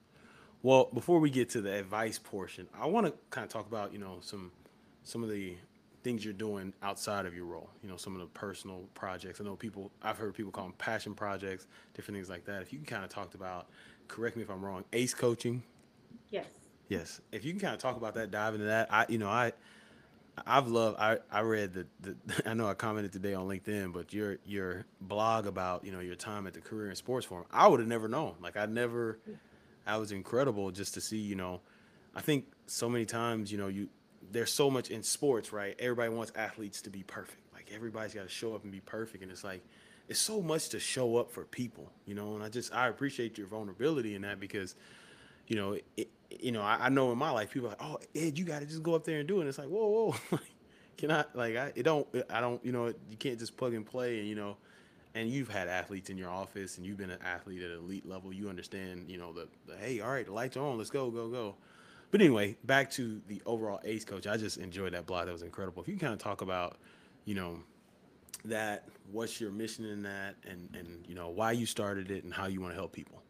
[0.63, 3.93] Well, before we get to the advice portion, I want to kind of talk about
[3.93, 4.51] you know some
[5.05, 5.57] some of the
[6.03, 7.71] things you're doing outside of your role.
[7.83, 9.41] You know, some of the personal projects.
[9.41, 9.93] I know people.
[10.03, 12.63] I've heard people call them passion projects, different things like that.
[12.63, 13.69] If you can kind of talk about,
[14.09, 15.63] correct me if I'm wrong, ACE coaching.
[16.31, 16.47] Yes.
[16.89, 17.21] Yes.
[17.33, 18.89] If you can kind of talk about that, dive into that.
[18.93, 19.53] I, you know, I,
[20.45, 20.99] I've loved.
[20.99, 22.17] I I read the, the.
[22.51, 26.17] I know I commented today on LinkedIn, but your your blog about you know your
[26.17, 27.47] time at the Career in Sports Forum.
[27.51, 28.35] I would have never known.
[28.41, 29.19] Like I never.
[29.87, 31.19] I was incredible just to see.
[31.19, 31.61] You know,
[32.15, 33.89] I think so many times you know you
[34.31, 35.77] there's so much in sports, right?
[35.79, 37.41] Everybody wants athletes to be perfect.
[37.55, 39.63] Like everybody's got to show up and be perfect, and it's like
[40.09, 42.35] it's so much to show up for people, you know.
[42.35, 44.75] And I just I appreciate your vulnerability in that because,
[45.47, 47.99] you know, it, you know I, I, know in my life people are like, oh
[48.15, 49.41] Ed, you got to just go up there and do it.
[49.41, 50.39] And it's like whoa whoa,
[50.97, 53.87] can I like I it don't I don't you know you can't just plug and
[53.87, 54.57] play and you know.
[55.15, 58.35] And you've had athletes in your office, and you've been an athlete at elite level.
[58.35, 61.11] You understand, you know, the, the hey, all right, the lights are on, let's go,
[61.11, 61.55] go, go
[62.11, 64.27] but anyway, back to the overall ace coach.
[64.27, 65.27] I just enjoyed that blog.
[65.27, 65.83] That was incredible.
[65.83, 66.77] If you kind of talk about,
[67.25, 67.59] you know,
[68.45, 72.33] that, what's your mission in that, and and you know why you started it and
[72.33, 73.21] how you want to help people.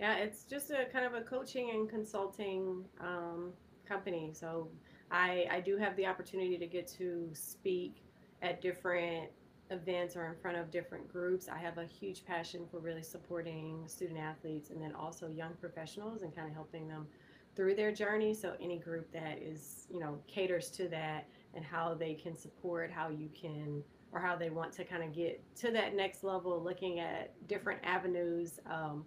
[0.00, 3.52] Yeah, it's just a kind of a coaching and consulting um,
[3.86, 4.30] company.
[4.32, 4.68] So
[5.10, 8.04] I I do have the opportunity to get to speak
[8.42, 9.30] at different
[9.70, 11.48] events or in front of different groups.
[11.48, 16.22] I have a huge passion for really supporting student athletes and then also young professionals
[16.22, 17.06] and kind of helping them
[17.54, 18.32] through their journey.
[18.34, 22.90] So any group that is, you know, caters to that and how they can support,
[22.90, 23.82] how you can,
[24.12, 27.80] or how they want to kind of get to that next level, looking at different
[27.84, 28.60] avenues.
[28.66, 29.04] Um,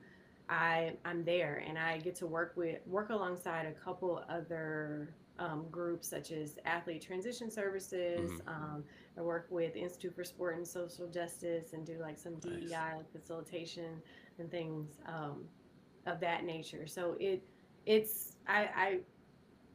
[0.52, 5.66] I I'm there and I get to work with work alongside a couple other um,
[5.72, 8.30] groups such as Athlete Transition Services.
[8.30, 8.50] Mm-hmm.
[8.50, 8.84] Um,
[9.18, 14.02] I work with Institute for Sport and Social Justice and do like some DEI facilitation
[14.40, 15.46] and things um,
[16.06, 16.86] of that nature.
[16.86, 17.42] So it
[17.86, 19.00] it's I I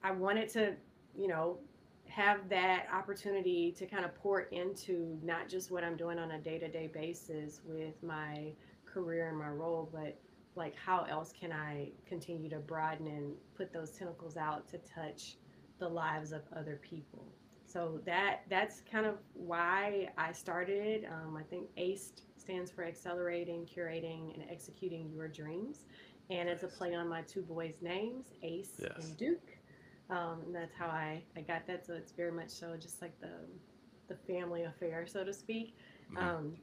[0.03, 0.75] I wanted to,
[1.19, 1.59] you know,
[2.07, 6.39] have that opportunity to kind of pour into not just what I'm doing on a
[6.39, 8.53] day-to-day basis with my
[8.85, 10.17] career and my role, but
[10.57, 15.37] like how else can I continue to broaden and put those tentacles out to touch
[15.79, 17.27] the lives of other people.
[17.67, 21.07] So that that's kind of why I started.
[21.07, 25.85] Um, I think ACE stands for Accelerating, Curating, and Executing Your Dreams
[26.31, 28.93] and it's a play on my two boys' names, Ace yes.
[28.99, 29.57] and Duke.
[30.11, 31.87] Um, and that's how I, I got that.
[31.87, 33.33] So it's very much so just like the
[34.09, 35.75] the family affair, so to speak.
[36.13, 36.29] Mm-hmm.
[36.29, 36.57] Um,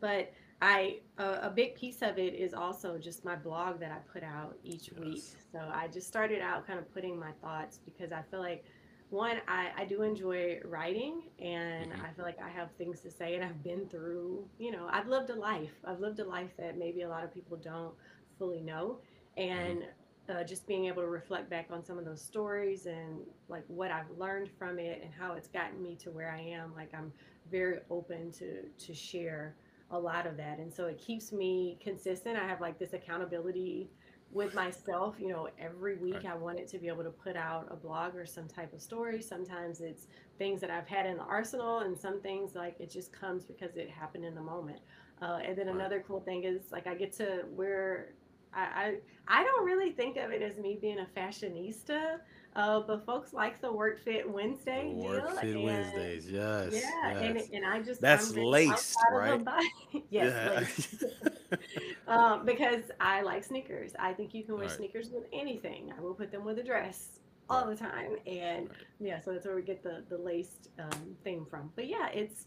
[0.00, 4.22] but I a big piece of it is also just my blog that I put
[4.22, 5.00] out each yes.
[5.00, 5.24] week.
[5.52, 8.64] So I just started out kind of putting my thoughts because I feel like
[9.10, 12.04] one I, I do enjoy writing and mm-hmm.
[12.04, 15.06] I feel like I have things to say and I've been through you know I've
[15.08, 17.94] lived a life I've lived a life that maybe a lot of people don't
[18.38, 18.98] fully know
[19.36, 19.84] and
[20.28, 23.92] uh, just being able to reflect back on some of those stories and like what
[23.92, 27.12] I've learned from it and how it's gotten me to where I am like I'm
[27.50, 29.54] very open to to share
[29.90, 33.88] a lot of that and so it keeps me consistent I have like this accountability
[34.32, 36.26] with myself you know every week right.
[36.26, 38.82] I want it to be able to put out a blog or some type of
[38.82, 42.90] story sometimes it's things that I've had in the arsenal and some things like it
[42.90, 44.80] just comes because it happened in the moment
[45.22, 45.76] uh, and then right.
[45.76, 48.08] another cool thing is like I get to wear
[48.56, 48.60] I,
[49.28, 52.18] I, I don't really think of it as me being a fashionista,
[52.56, 55.40] uh, but folks like the Work Fit Wednesday the Work deal.
[55.40, 56.72] Fit Wednesdays, yes.
[56.72, 56.80] Yeah,
[57.12, 57.22] yes.
[57.22, 59.44] And, and I just that's laced, right?
[60.10, 61.04] yes,
[62.08, 63.92] um, because I like sneakers.
[63.98, 64.76] I think you can wear right.
[64.76, 65.92] sneakers with anything.
[65.96, 68.78] I will put them with a dress all the time, and right.
[69.00, 71.70] yeah, so that's where we get the the laced um, thing from.
[71.76, 72.46] But yeah, it's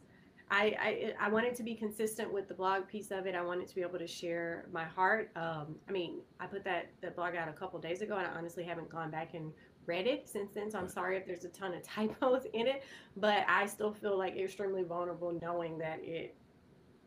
[0.52, 3.36] I, I, I wanted to be consistent with the blog piece of it.
[3.36, 5.30] I wanted to be able to share my heart.
[5.36, 8.32] Um, I mean, I put that that blog out a couple days ago, and I
[8.32, 9.52] honestly haven't gone back and
[9.90, 10.70] read it since then.
[10.70, 12.84] So I'm sorry if there's a ton of typos in it,
[13.18, 16.36] but I still feel like extremely vulnerable knowing that it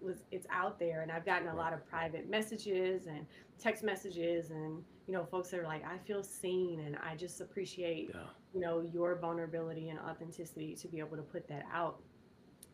[0.00, 3.24] was it's out there and I've gotten a lot of private messages and
[3.60, 7.40] text messages and you know folks that are like I feel seen and I just
[7.40, 8.22] appreciate Yeah.
[8.52, 12.00] you know your vulnerability and authenticity to be able to put that out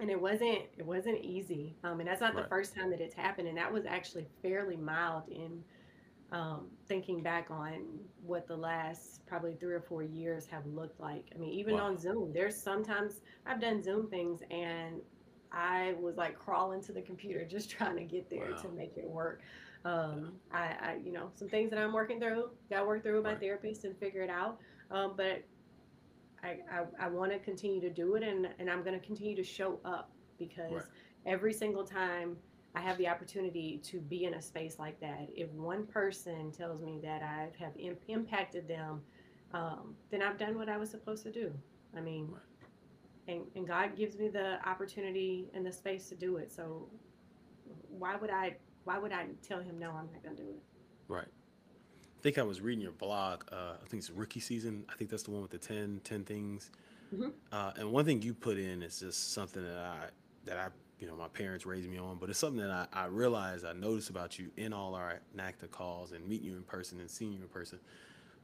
[0.00, 2.44] and it wasn't it wasn't easy um, and that's not Right.
[2.44, 5.62] the first time that it's happened and that was actually fairly mild in
[6.32, 11.24] um, thinking back on what the last probably three or four years have looked like
[11.34, 11.86] i mean even Wow.
[11.86, 15.00] on zoom there's sometimes i've done zoom things and
[15.52, 19.08] i was like crawling to the computer just trying to get there to make it
[19.08, 19.40] work
[19.84, 23.24] um, I, I you know some things that i'm working through got work through with
[23.24, 23.40] my Right.
[23.40, 24.58] therapist and figure it out
[24.90, 25.44] um, but
[26.42, 29.34] I, I, I want to continue to do it and, and I'm going to continue
[29.36, 30.82] to show up because Right.
[31.26, 32.36] every single time
[32.74, 36.80] I have the opportunity to be in a space like that, if one person tells
[36.80, 39.00] me that I have Im- impacted them,
[39.52, 41.52] um, then I've done what I was supposed to do.
[41.96, 42.30] I mean,
[43.26, 46.52] and, and God gives me the opportunity and the space to do it.
[46.52, 46.88] So
[47.88, 50.62] why would I, why would I tell him, no, I'm not going to do it?
[51.08, 51.26] Right.
[51.26, 53.44] I think I was reading your blog.
[53.50, 54.84] Uh, I think it's rookie season.
[54.90, 56.70] I think that's the one with the 10, 10 things.
[57.14, 57.32] Mhm.
[57.50, 60.08] Uh, and one thing you put in is just something that I
[60.44, 60.68] that I
[61.00, 63.72] you know my parents raised me on, but it's something that I, I realized I
[63.72, 67.32] noticed about you in all our NACTA calls and meeting you in person and seeing
[67.32, 67.78] you in person.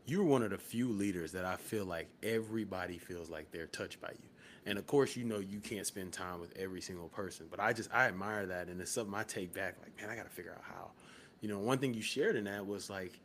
[0.07, 4.03] You're one of the few leaders that I feel like everybody feels like they're touched
[4.03, 4.29] by you.
[4.67, 7.73] And of course, you know you can't spend time with every single person, but I
[7.73, 9.77] just I admire that, and it's something I take back.
[9.83, 10.91] Like, man, I got to figure out how.
[11.41, 13.21] You know, one thing you shared in that was like,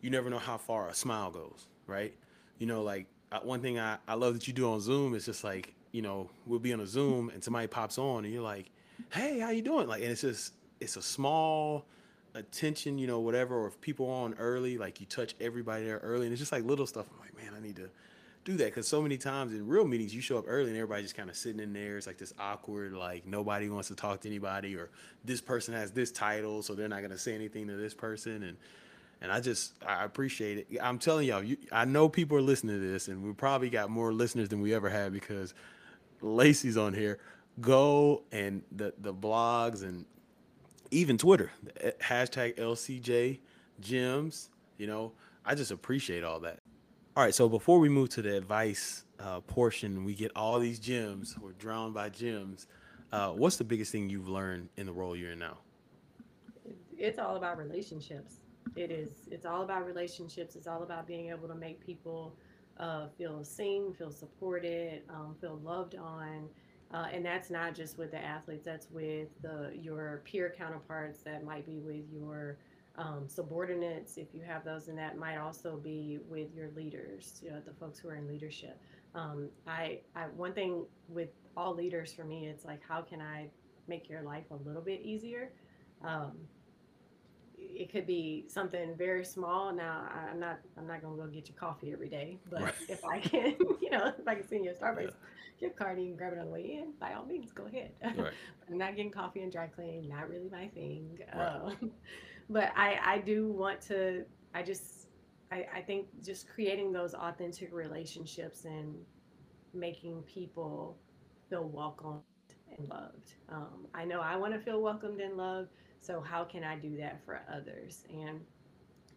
[0.00, 2.14] you never know how far a smile goes, right?
[2.58, 3.06] You know, like
[3.42, 6.30] one thing I, I love that you do on Zoom is just like, you know,
[6.46, 8.70] we'll be on a Zoom and somebody pops on and you're like,
[9.12, 9.88] hey, how you doing?
[9.88, 11.84] Like, and it's just, it's a small
[12.34, 13.56] attention, you know, whatever.
[13.56, 16.64] Or if people on early, like you touch everybody there early, and it's just like
[16.64, 17.06] little stuff.
[17.12, 17.88] I'm like, man, I need to
[18.44, 21.02] do that because so many times in real meetings you show up early and everybody
[21.02, 21.96] just kind of sitting in there.
[21.96, 24.90] It's like this awkward, like nobody wants to talk to anybody, or
[25.24, 28.56] this person has this title, so they're not gonna say anything to this person, and
[29.22, 30.78] and I just I appreciate it.
[30.82, 33.88] I'm telling y'all, you, I know people are listening to this, and we probably got
[33.90, 35.54] more listeners than we ever had because
[36.20, 37.18] Lacee's on here.
[37.60, 40.04] Go and the the blogs and
[40.90, 43.38] even Twitter eh, hashtag LCJ
[43.80, 44.50] Gems.
[44.78, 45.12] You know,
[45.44, 46.58] I just appreciate all that.
[47.16, 50.80] All right, so before we move to the advice uh, portion, we get all these
[50.80, 51.36] gems.
[51.40, 52.66] We're drowned by gems.
[53.12, 55.58] Uh, what's the biggest thing you've learned in the role you're in now?
[56.98, 58.40] it's all about relationships.
[58.76, 59.28] It is.
[59.30, 60.56] It's all about relationships.
[60.56, 62.34] It's all about being able to make people
[62.78, 66.48] uh, feel seen, feel supported, um, feel loved on,
[66.94, 68.64] uh, and that's not just with the athletes.
[68.64, 71.22] That's with the your peer counterparts.
[71.24, 72.58] That might be with your
[72.96, 77.50] um, subordinates, if you have those, and that might also be with your leaders, you
[77.50, 78.80] know, the folks who are in leadership.
[79.16, 83.48] Um, I, I one thing with all leaders for me, it's like how can I
[83.88, 85.50] make your life a little bit easier?
[86.04, 86.32] Um,
[87.72, 89.72] it could be something very small.
[89.72, 92.74] Now, I'm not I'm not gonna go get you coffee every day, but Right.
[92.88, 95.16] if I can, you know, if I can send you a Starbucks Yeah.
[95.58, 97.66] gift card and you can grab it on the way in, by all means, go
[97.66, 97.92] ahead.
[98.14, 98.34] Right.
[98.68, 101.18] I'm not getting coffee and dry cleaning, not really my thing.
[101.32, 101.52] Right.
[101.52, 101.90] Um,
[102.50, 104.24] but I I do want to.
[104.54, 105.08] I just
[105.52, 108.94] I I think just creating those authentic relationships and
[109.74, 110.98] making people
[111.48, 112.22] feel welcomed
[112.76, 113.34] and loved.
[113.48, 115.70] Um, I know I want to feel welcomed and loved.
[116.04, 118.04] So how can I do that for others?
[118.10, 118.40] And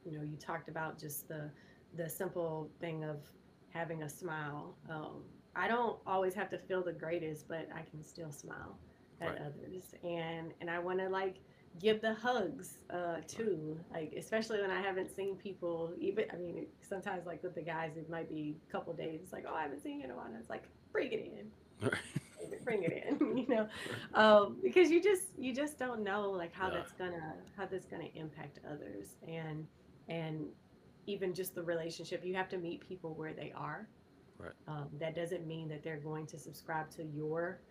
[0.05, 1.51] you know, you talked about just the
[1.95, 3.17] the simple thing of
[3.69, 4.77] having a smile.
[4.89, 5.23] Um,
[5.55, 8.79] I don't always have to feel the greatest, but I can still smile
[9.21, 9.41] at Right.
[9.41, 9.93] others.
[10.03, 11.37] And and I want to like
[11.79, 13.77] give the hugs uh, too.
[13.91, 15.93] Like especially when I haven't seen people.
[15.99, 19.19] Even I mean, sometimes like with the guys, it might be a couple days.
[19.23, 20.27] It's like, oh, I haven't seen you in a while.
[20.27, 21.51] And it's like, bring it in
[22.63, 23.67] bring it in you know
[24.13, 26.75] um, because you just you just don't know like how Yeah.
[26.75, 29.65] that's gonna how that's gonna impact others and
[30.07, 30.45] and
[31.05, 33.87] even just the relationship you have to meet people where they are
[34.39, 34.51] Right.
[34.67, 37.61] um, that doesn't mean that they're going to subscribe to your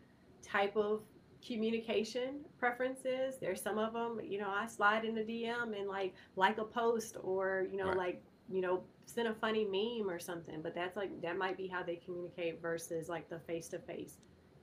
[0.43, 1.03] type of
[1.47, 6.15] communication preferences there's some of them you know i slide in the dm and like
[6.35, 7.97] like a post or you know Right.
[7.97, 11.69] like you know send a funny meme or something but that's like that might be
[11.69, 14.19] how they communicate versus like the face to face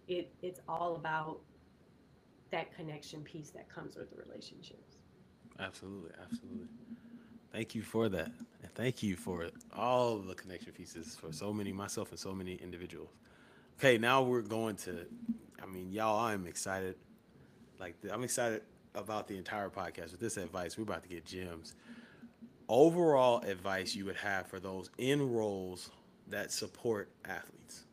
[0.08, 1.40] it it's all about
[2.52, 4.98] that connection piece that comes with the relationships
[5.60, 6.68] Absolutely, absolutely.
[7.52, 8.32] Thank you for that.
[8.62, 12.56] And thank you for all the connection pieces for so many, myself and so many
[12.56, 13.10] individuals.
[13.80, 15.06] Okay, now we're going to,
[15.62, 16.96] I mean, y'all, I'm excited.
[17.80, 18.62] Like, I'm excited
[18.96, 20.12] about the entire podcast.
[20.12, 21.76] With this advice, we're about to get gems.
[22.70, 25.92] Overall advice you would have for those in roles
[26.30, 27.84] that support athletes,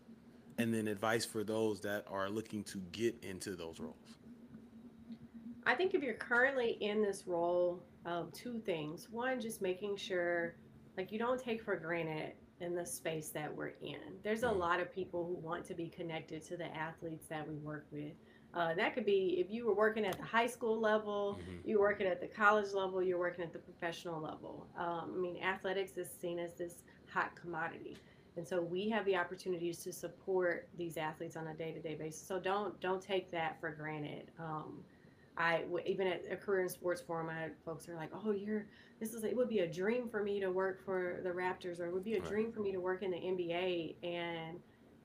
[0.60, 4.18] and then advice for those that are looking to get into those roles.
[5.66, 9.08] I think if you're currently in this role, um, two things.
[9.10, 10.56] One, just making sure,
[10.96, 14.18] like, you don't take for granted in the space that we're in.
[14.22, 14.58] There's a Mhm.
[14.58, 18.12] lot of people who want to be connected to the athletes that we work with.
[18.52, 21.60] Uh, that could be if you were working at the high school level, Mhm.
[21.64, 24.66] you're working at the college level, you're working at the professional level.
[24.76, 27.96] Um, I mean, athletics is seen as this hot commodity.
[28.40, 32.26] And so we have the opportunities to support these athletes on a day-to-day basis.
[32.26, 34.30] So don't don't take that for granted.
[34.38, 34.86] Um,
[35.36, 38.68] I even at a career in sports forum, I had folks are like, "Oh, you're
[38.98, 41.86] this is it would be a dream for me to work for the Raptors, or
[41.86, 42.22] it would be a Right.
[42.22, 44.62] dream for me to work in the NBA." And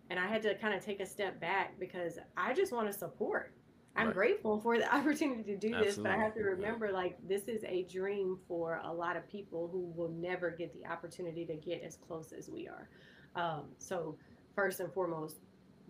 [0.09, 2.93] and I had to kind of take a step back because I just want to
[2.93, 3.53] support.
[3.95, 4.13] I'm Right.
[4.13, 7.43] grateful for the opportunity to do this, but I have to Absolutely, remember like this
[7.49, 11.55] is a dream for a lot of people who will never get the opportunity to
[11.55, 12.89] get as close as we are.
[13.35, 14.15] Um, so
[14.55, 15.37] first and foremost,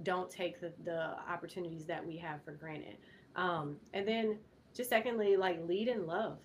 [0.04, 2.98] don't take the, the opportunities that we have for granted.
[3.36, 4.38] Um, and then
[4.74, 6.40] just secondly, like lead in love.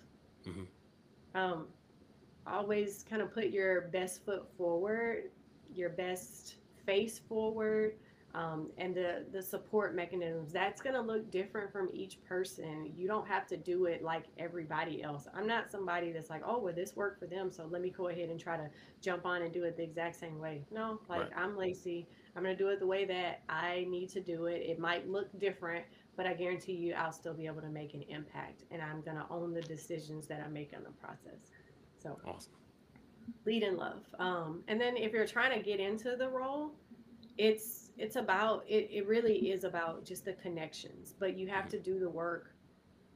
[0.45, 0.67] Mhm.
[1.35, 1.67] Um,
[2.47, 5.31] always kind of put your best foot forward,
[5.73, 7.95] your best face forward,
[8.33, 10.51] um, and the the support mechanisms.
[10.53, 12.91] That's going to look different from each person.
[12.95, 15.27] You don't have to do it like everybody else.
[15.35, 18.07] I'm not somebody that's like, oh, well, this worked for them, so let me go
[18.07, 18.69] ahead and try to
[19.01, 20.63] jump on and do it the exact same way.
[20.71, 21.31] No, like Right.
[21.35, 22.05] I'm Lacee'.
[22.35, 24.61] I'm going to do it the way that I need to do it.
[24.61, 28.03] It might look different, but I guarantee you I'll still be able to make an
[28.03, 31.51] impact and I'm going to own the decisions that I make in the process.
[32.01, 32.53] So Awesome.
[33.45, 34.03] lead in love.
[34.19, 36.71] Um, and then if you're trying to get into the role,
[37.37, 41.79] it's it's about it, it really is about just the connections, but you have to
[41.79, 42.53] do the work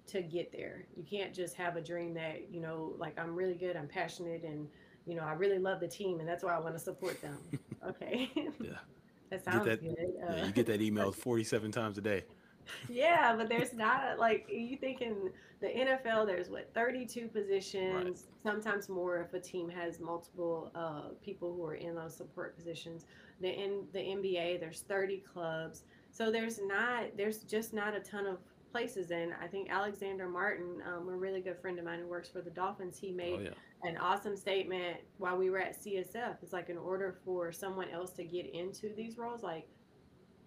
[0.08, 0.86] to get there.
[0.96, 4.44] You can't just have a dream that, you know, like I'm really good, I'm passionate
[4.44, 4.68] and
[5.08, 7.38] you know, I really love the team and that's why I want to support them.
[7.88, 8.32] Okay.
[8.60, 8.72] Yeah.
[9.30, 9.96] that sounds that- good.
[10.28, 12.24] Uh, Yeah, you get that email 47 times a day.
[12.90, 18.90] Yeah, but there's not like you think in the NFL there's what 32 positions, sometimes
[18.90, 23.06] more if a team has multiple uh, people who are in those support positions.
[23.42, 28.26] The in the NBA there's 30 clubs, so there's not there's just not a ton
[28.26, 28.38] of
[28.72, 29.12] places.
[29.12, 32.42] And I think Alexander Martin, um, a really good friend of mine who works for
[32.42, 33.90] the Dolphins, he made Oh yeah.
[33.90, 36.36] an awesome statement while we were at CSF.
[36.44, 39.66] It's like in order for someone else to get into these roles, like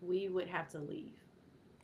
[0.02, 1.12] we would have to leave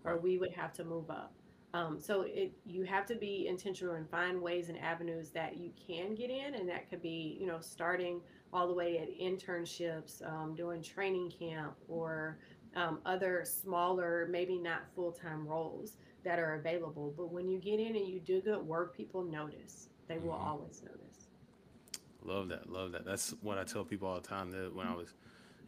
[0.04, 1.32] or we would have to move up.
[1.72, 5.70] Um, so it you have to be intentional and find ways and avenues that you
[5.86, 8.20] can get in, and that could be you know starting
[8.52, 12.38] all the way at internships, um, doing training camp, or
[12.76, 17.12] um, other smaller, maybe not full time roles that are available.
[17.16, 19.88] But when you get in and you do good work, people notice.
[20.06, 20.46] They will Mhm.
[20.46, 21.28] always notice.
[22.22, 22.70] Love that.
[22.70, 23.04] Love that.
[23.04, 25.12] That's what I tell people all the time that when I was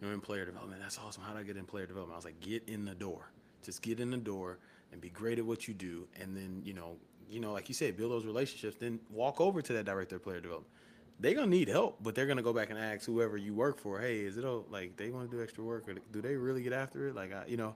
[0.01, 1.23] you know, in player development, that's awesome.
[1.23, 2.15] How do I get in player development?
[2.15, 3.31] I was like, get in the door.
[3.63, 4.59] Just get in the door
[4.93, 6.07] and be great at what you do.
[6.21, 6.97] And then, you know,
[7.29, 10.23] you know, like you said, build those relationships, then walk over to that director of
[10.23, 10.73] player development.
[11.19, 14.01] They're gonna need help, but they're gonna go back and ask whoever you work for,
[14.01, 16.63] hey, is it all like they want to do extra work or do they really
[16.63, 17.15] get after it?
[17.15, 17.75] Like I, you know,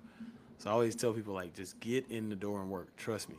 [0.59, 2.95] so I always tell people like just get in the door and work.
[2.97, 3.37] Trust me.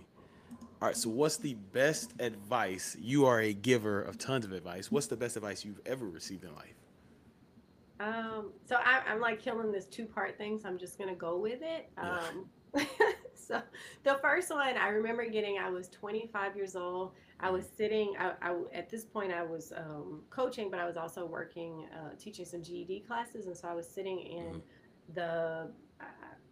[0.81, 0.97] All right.
[0.97, 2.97] So what's the best advice?
[2.99, 4.91] You are a giver of tons of advice.
[4.91, 6.73] What's the best advice you've ever received in life?
[8.01, 11.37] Um, so I, I'm like killing this two part thing, so I'm just gonna go
[11.37, 11.89] with it.
[11.97, 12.47] Um,
[13.35, 13.61] so
[14.03, 17.11] the first one I remember getting, I was 25 years old.
[17.39, 18.15] I was sitting.
[18.17, 22.15] I, I at this point I was um, coaching, but I was also working, uh,
[22.17, 24.61] teaching some GED classes, and so I was sitting in Mhm.
[25.13, 25.71] the.
[25.99, 26.05] Uh,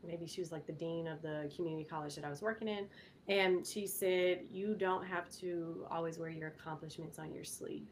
[0.05, 2.87] maybe she was like the dean of the community college that I was working in,
[3.27, 7.87] and she said, "You don't have to always wear your accomplishments on your sleeve."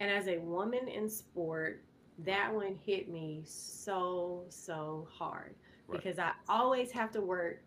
[0.00, 1.84] And as a woman in sport,
[2.24, 5.54] that one hit me so so hard
[5.88, 6.02] Right.
[6.02, 7.62] because I always have to work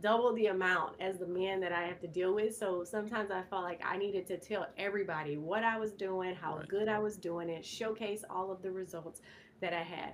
[0.00, 2.56] double the amount as the man that I have to deal with.
[2.56, 6.56] So sometimes I felt like I needed to tell everybody what I was doing, how
[6.58, 6.68] Right.
[6.68, 9.20] good I was doing it, showcase all of the results
[9.60, 10.12] that I had.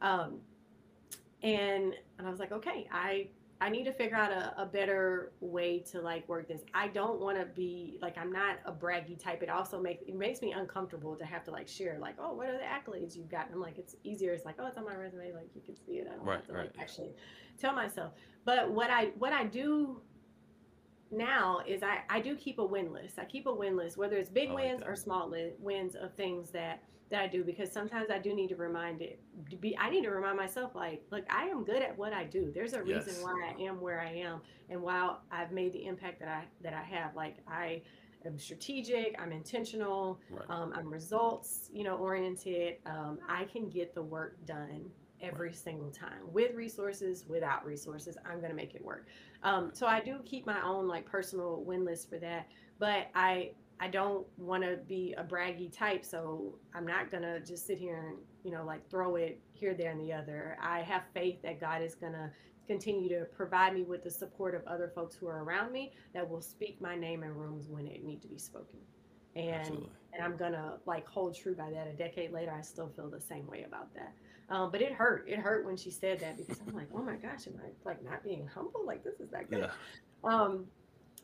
[0.00, 0.40] Um,
[1.42, 3.28] and and I was like, okay, I
[3.62, 6.62] I need to figure out a, a better way to like work this.
[6.74, 9.40] I don't want to be like I'm not a braggy type.
[9.40, 12.48] It also makes it makes me uncomfortable to have to like share like, oh, what
[12.48, 13.54] are the accolades you've gotten.
[13.54, 14.32] I'm like, it's easier.
[14.32, 15.32] It's like, oh, it's on my resume.
[15.32, 16.08] Like you can see it.
[16.12, 17.12] I don't Right, have to like actually
[17.60, 18.14] tell myself.
[18.44, 20.00] But what I what I do
[21.12, 23.18] now is I I do keep a win list.
[23.18, 24.88] I keep a win list, whether it's big like wins that.
[24.88, 26.82] or small li- wins of things that
[27.12, 29.20] that I do because sometimes I do need to remind it.
[29.50, 32.24] To be, I need to remind myself like, look, I am good at what I
[32.24, 32.50] do.
[32.52, 33.22] There's a reason Yes.
[33.22, 34.40] why I am where I am,
[34.70, 37.82] and while I've made the impact that I that I have, like I
[38.24, 40.44] am strategic, I'm intentional, Right.
[40.48, 42.76] um, I'm results, you know, oriented.
[42.86, 44.90] Um, I can get the work done
[45.20, 48.16] every single time with resources, without resources.
[48.24, 49.06] I'm going to make it work.
[49.44, 52.48] Um, so I do keep my own like personal win list for that,
[52.78, 53.52] but I
[53.82, 57.96] I don't want to be a braggy type, so I'm not gonna just sit here
[57.96, 60.56] and you know like throw it here, there, and the other.
[60.62, 62.30] I have faith that God is gonna
[62.68, 66.30] continue to provide me with the support of other folks who are around me that
[66.30, 68.78] will speak my name in rooms when it need to be spoken.
[69.34, 69.90] And Absolutely.
[70.12, 71.88] and I'm gonna like hold true by that.
[71.88, 74.12] A decade later, I still feel the same way about that.
[74.48, 75.24] Um, but it hurt.
[75.28, 78.04] It hurt when she said that because I'm like, oh my gosh, am I like
[78.04, 78.86] not being humble?
[78.86, 79.68] Like this is that good.
[79.68, 79.70] Yeah.
[80.22, 80.66] Um,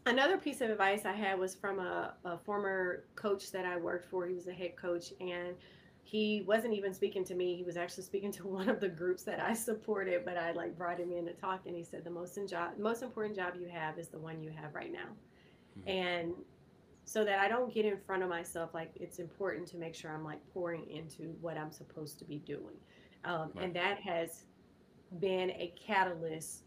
[0.07, 4.07] another piece of advice I had was from a, a former coach that I worked
[4.11, 4.27] for.
[4.27, 5.55] He was a head coach, and
[6.03, 7.55] he wasn't even speaking to me.
[7.57, 10.77] He was actually speaking to one of the groups that I supported, but I like
[10.77, 13.55] brought him in to talk, and he said the most in job, most important job
[13.61, 15.09] you have is the one you have right now,
[15.81, 15.89] Mhm.
[15.89, 16.35] and
[17.05, 20.11] so that I don't get in front of myself, like it's important to make sure
[20.11, 22.77] I'm like pouring into what I'm supposed to be doing,
[23.25, 23.65] um, Right.
[23.65, 24.45] and that has
[25.19, 26.65] been a catalyst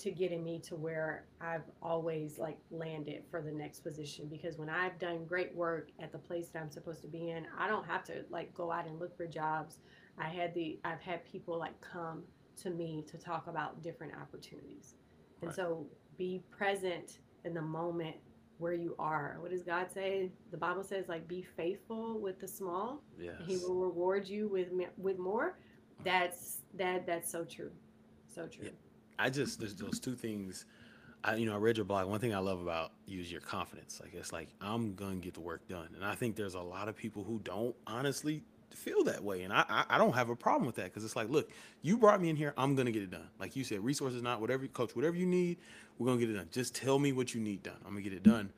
[0.00, 4.70] to getting me to where I've always like landed for the next position because when
[4.70, 7.86] I've done great work at the place that I'm supposed to be in, I don't
[7.86, 9.78] have to like go out and look for jobs.
[10.18, 12.22] I had the I've had people like come
[12.62, 14.94] to me to talk about different opportunities.
[15.42, 15.86] And so
[16.18, 18.16] be present in the moment
[18.58, 19.38] where you are.
[19.40, 20.30] What does God say?
[20.50, 23.34] The Bible says like be faithful with the small Yes.
[23.46, 25.50] he will reward you with with more.
[26.00, 26.04] Mm-hmm.
[26.04, 27.70] That's that that's so true.
[28.34, 28.66] So true.
[28.66, 28.70] Yeah.
[29.20, 30.64] I just there's those two things.
[31.22, 32.08] I you know I read your blog.
[32.08, 34.00] One thing I love about you is your confidence.
[34.02, 36.88] Like it's like I'm gonna get the work done, and I think there's a lot
[36.88, 40.36] of people who don't honestly feel that way, and I I, I don't have a
[40.36, 41.50] problem with that because it's like, look,
[41.82, 43.28] you brought me in here, I'm gonna get it done.
[43.38, 45.58] Like you said, resources not whatever, coach, whatever you need,
[45.98, 46.48] we're gonna get it done.
[46.50, 47.76] Just tell me what you need done.
[47.84, 48.50] I'm gonna get it done.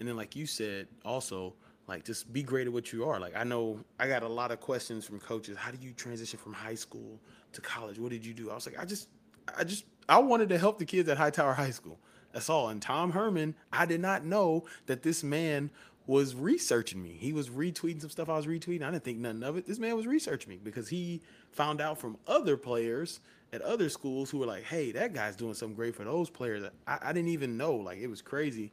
[0.00, 1.54] And then like you said, also
[1.86, 3.20] like just be great at what you are.
[3.20, 5.56] Like I know I got a lot of questions from coaches.
[5.56, 7.20] How do you transition from high school
[7.52, 7.98] to college?
[7.98, 8.50] What did you do?
[8.50, 9.08] I was like, I just
[9.56, 11.98] I just I wanted to help the kids at Hightower High School.
[12.32, 12.68] That's all.
[12.68, 15.70] And Tom Herman, I did not know that this man
[16.06, 17.16] was researching me.
[17.20, 18.82] He was retweeting some stuff I was retweeting.
[18.82, 19.66] I didn't think nothing of it.
[19.66, 21.20] This man was researching me because he
[21.52, 23.20] found out from other players
[23.52, 26.64] at other schools who were like, "Hey, that guy's doing something great for those players."
[26.86, 27.74] I, I didn't even know.
[27.74, 28.72] Like it was crazy.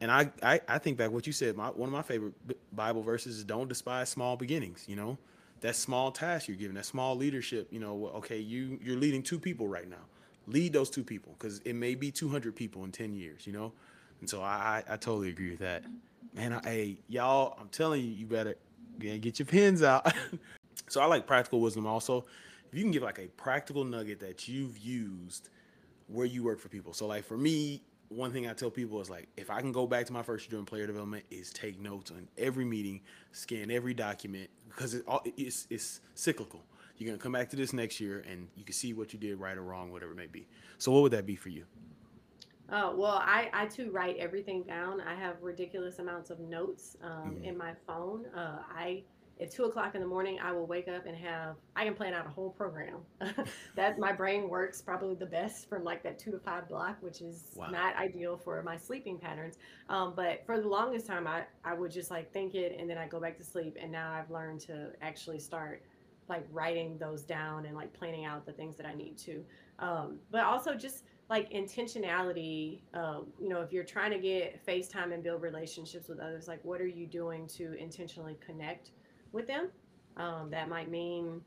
[0.00, 1.56] And I, I, I think back what you said.
[1.56, 2.34] My, one of my favorite
[2.72, 5.18] Bible verses is "Don't despise small beginnings." You know,
[5.60, 7.68] that small task you're given, that small leadership.
[7.72, 10.06] You know, okay, you you're leading two people right now.
[10.48, 13.46] Lead those two people because it may be 200 people in 10 years.
[13.46, 13.72] You know,
[14.20, 15.84] and so I, I, I totally agree with that.
[16.34, 18.56] Man, I, hey y'all, I'm telling you, you better
[18.98, 20.12] get your pens out.
[20.88, 22.24] so I like practical wisdom also.
[22.70, 25.48] If you can give like a practical nugget that you've used
[26.08, 26.92] where you work for people.
[26.92, 29.86] So like for me, one thing I tell people is like if I can go
[29.86, 33.00] back to my first year doing player development is take notes on every meeting,
[33.32, 36.62] scan every document because it all it's it's cyclical.
[36.98, 39.38] You're gonna come back to this next year and you can see what you did
[39.38, 40.46] right or wrong, whatever it may be.
[40.78, 41.64] So what would that be for you?
[42.70, 45.00] Oh, well, I, I too write everything down.
[45.00, 47.44] I have ridiculous amounts of notes um, Mhm.
[47.44, 48.26] in my phone.
[48.26, 49.04] Uh, I
[49.40, 52.12] at two o'clock in the morning, I will wake up and have I can plan
[52.12, 52.96] out a whole program.
[53.76, 57.20] that my brain works probably the best from like that two to five block, which
[57.22, 57.70] is Wow.
[57.70, 59.56] not ideal for my sleeping patterns.
[59.88, 62.98] Um, but for the longest time, I I would just like think it and then
[62.98, 63.76] I go back to sleep.
[63.80, 65.84] And now I've learned to actually start
[66.28, 69.44] like writing those down and like planning out the things that I need to.
[69.78, 75.12] Um, but also just like intentionality um, you know if you're trying to get facetime
[75.12, 78.92] and build relationships with others like what are you doing to intentionally connect
[79.32, 79.68] with them
[80.16, 81.40] um, that might mean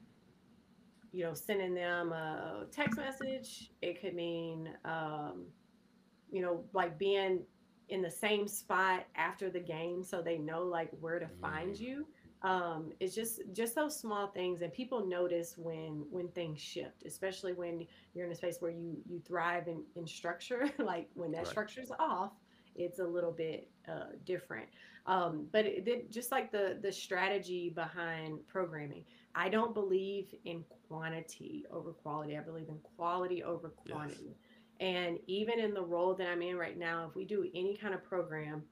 [1.11, 5.45] you know sending them a text message it could mean um,
[6.31, 7.41] you know like being
[7.89, 11.79] in the same spot after the game so they know like where to find Mm.
[11.79, 12.07] you
[12.43, 17.53] um, it's just just those small things and people notice when when things shift especially
[17.53, 21.47] when you're in a space where you you thrive in, in structure like when that
[21.47, 21.55] Right.
[21.77, 22.31] is off
[22.75, 24.67] it's a little bit uh, different
[25.05, 29.03] um, but it, it- just like the the strategy behind programming
[29.35, 33.99] i don't believe in quantity over quality i believe in quality over Yes.
[33.99, 34.37] quantity
[34.79, 37.93] and even in the role that i'm in right now if we do any kind
[37.93, 38.63] of program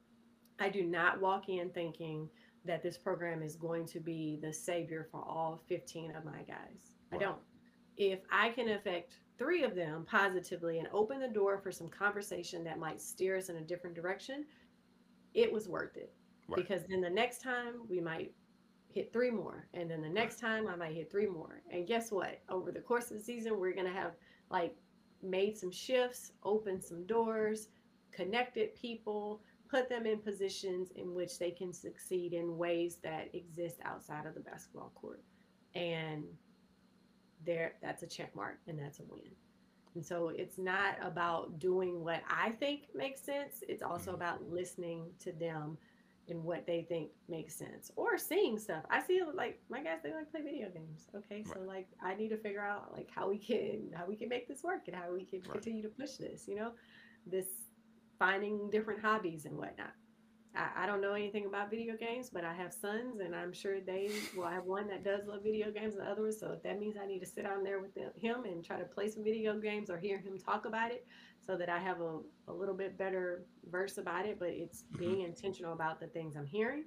[0.59, 2.29] i do not walk in thinking
[2.65, 6.95] that this program is going to be the savior for all 15 of my guys
[7.11, 7.39] i don't
[7.99, 12.63] if I can affect three of them positively and open the door for some conversation
[12.63, 14.45] that might steer us in a different direction,
[15.33, 16.13] it was worth it.
[16.47, 16.55] Right.
[16.55, 18.31] Because then the next time we might
[18.87, 19.67] hit three more.
[19.73, 21.61] And then the next time I might hit three more.
[21.69, 22.39] And guess what?
[22.49, 24.13] Over the course of the season, we're going to have
[24.49, 24.75] like
[25.21, 27.67] made some shifts, opened some doors,
[28.13, 33.77] connected people, put them in positions in which they can succeed in ways that exist
[33.85, 35.23] outside of the basketball court.
[35.75, 36.25] And
[37.45, 39.31] there that's a check mark and that's a win.
[39.95, 43.63] And so it's not about doing what I think makes sense.
[43.67, 44.13] It's also Mm-hmm.
[44.13, 45.77] about listening to them
[46.27, 48.83] and what they think makes sense or seeing stuff.
[48.89, 51.07] I see like my guys, they like play video games.
[51.15, 51.43] Okay.
[51.43, 54.47] So like I need to figure out like how we can how we can make
[54.47, 55.63] this work and how we can Right.
[55.63, 56.71] continue to push this, you know,
[57.25, 57.47] this
[58.19, 59.93] finding different hobbies and whatnot.
[60.55, 63.79] I, I don't know anything about video games, but I have sons, and I'm sure
[63.79, 66.33] they will have one that does love video games and the other one.
[66.33, 68.77] So if that means I need to sit down there with them, him and try
[68.77, 71.05] to play some video games or hear him talk about it,
[71.39, 74.37] so that I have a, a little bit better verse about it.
[74.39, 74.99] But it's Mhm.
[74.99, 76.85] being intentional about the things I'm hearing,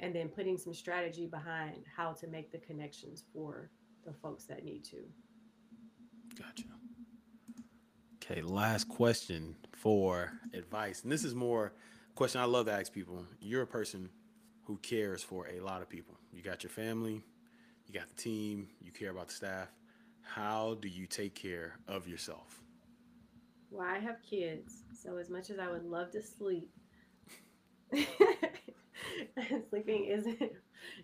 [0.00, 3.70] and then putting some strategy behind how to make the connections for
[4.04, 5.08] the folks that need to.
[6.36, 6.64] Gotcha.
[8.24, 11.02] Okay, last question for advice.
[11.02, 11.74] And this is more
[12.14, 13.22] question I love to ask people.
[13.38, 14.08] You're a person
[14.62, 16.14] who cares for a lot of people.
[16.32, 17.22] You got your family,
[17.86, 19.68] you got the team, you care about the staff.
[20.22, 22.62] How do you take care of yourself?
[23.70, 26.70] Well, I have kids, so as much as I would love to sleep,
[29.68, 30.40] sleeping isn't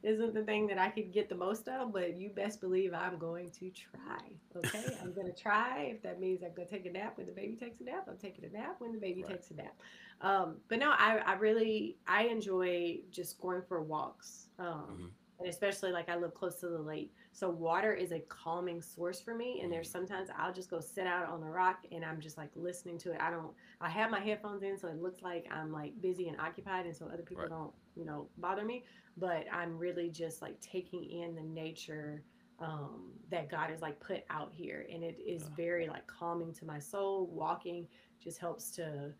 [0.02, 3.18] isn't the thing that I could get the most of, but you best believe I'm
[3.18, 4.18] going to try.
[4.56, 5.92] Okay, I'm gonna try.
[5.94, 8.16] If that means I'm gonna take a nap when the baby takes a nap, I'm
[8.16, 9.32] taking a nap when the baby Right.
[9.32, 9.74] takes a nap.
[10.22, 14.48] Um, but no, I, I really I enjoy just going for walks.
[14.58, 15.10] Um, Mhm.
[15.40, 17.14] and especially like I live close to the lake.
[17.32, 19.60] So water is a calming source for me.
[19.62, 22.50] And there's sometimes I'll just go sit out on the rock and I'm just like
[22.54, 23.20] listening to it.
[23.20, 26.40] I don't I have my headphones in so it looks like I'm like busy and
[26.40, 27.50] occupied and so other people Right.
[27.50, 28.84] don't, you know, bother me.
[29.16, 32.24] But I'm really just like taking in the nature
[32.58, 34.86] um that God has like put out here.
[34.92, 35.48] And it is Yeah.
[35.48, 37.28] very like calming to my soul.
[37.32, 37.86] Walking
[38.22, 39.12] just helps to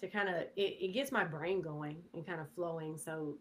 [0.00, 2.98] to kind of it, it gets my brain going and kind of flowing.
[2.98, 3.38] So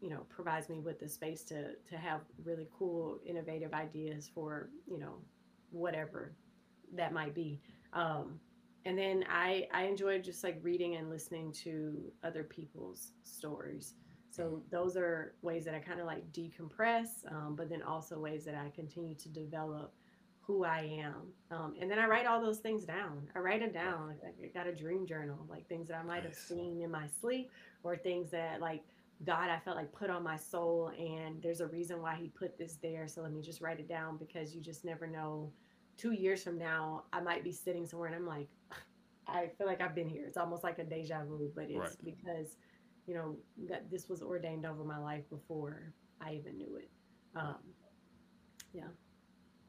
[0.00, 4.70] you know provides me with the space to to have really cool innovative ideas for
[4.86, 5.14] you know
[5.70, 6.34] whatever
[6.94, 7.60] that might be.
[7.92, 8.40] Um
[8.86, 13.94] and then i i enjoy just like reading and listening to other people's stories.
[14.30, 18.44] So those are ways that i kind of like decompress um, but then also ways
[18.44, 19.94] that i continue to develop
[20.40, 21.32] who i am.
[21.50, 23.28] Um, and then i write all those things down.
[23.34, 26.22] I write them down like i got a dream journal like things that i might
[26.24, 26.38] have Nice.
[26.48, 27.50] seen in my sleep
[27.82, 28.82] or things that like
[29.24, 32.58] God, I felt like put on my soul, and there's a reason why He put
[32.58, 33.06] this there.
[33.08, 35.52] So let me just write it down because you just never know.
[35.96, 38.48] Two years from now, I might be sitting somewhere and I'm like,
[39.28, 40.24] I feel like I've been here.
[40.26, 42.04] It's almost like a deja vu, but it's Right.
[42.04, 42.56] because,
[43.06, 43.36] you know,
[43.68, 46.90] that this was ordained over my life before I even knew it.
[47.36, 47.56] Um,
[48.72, 48.88] yeah.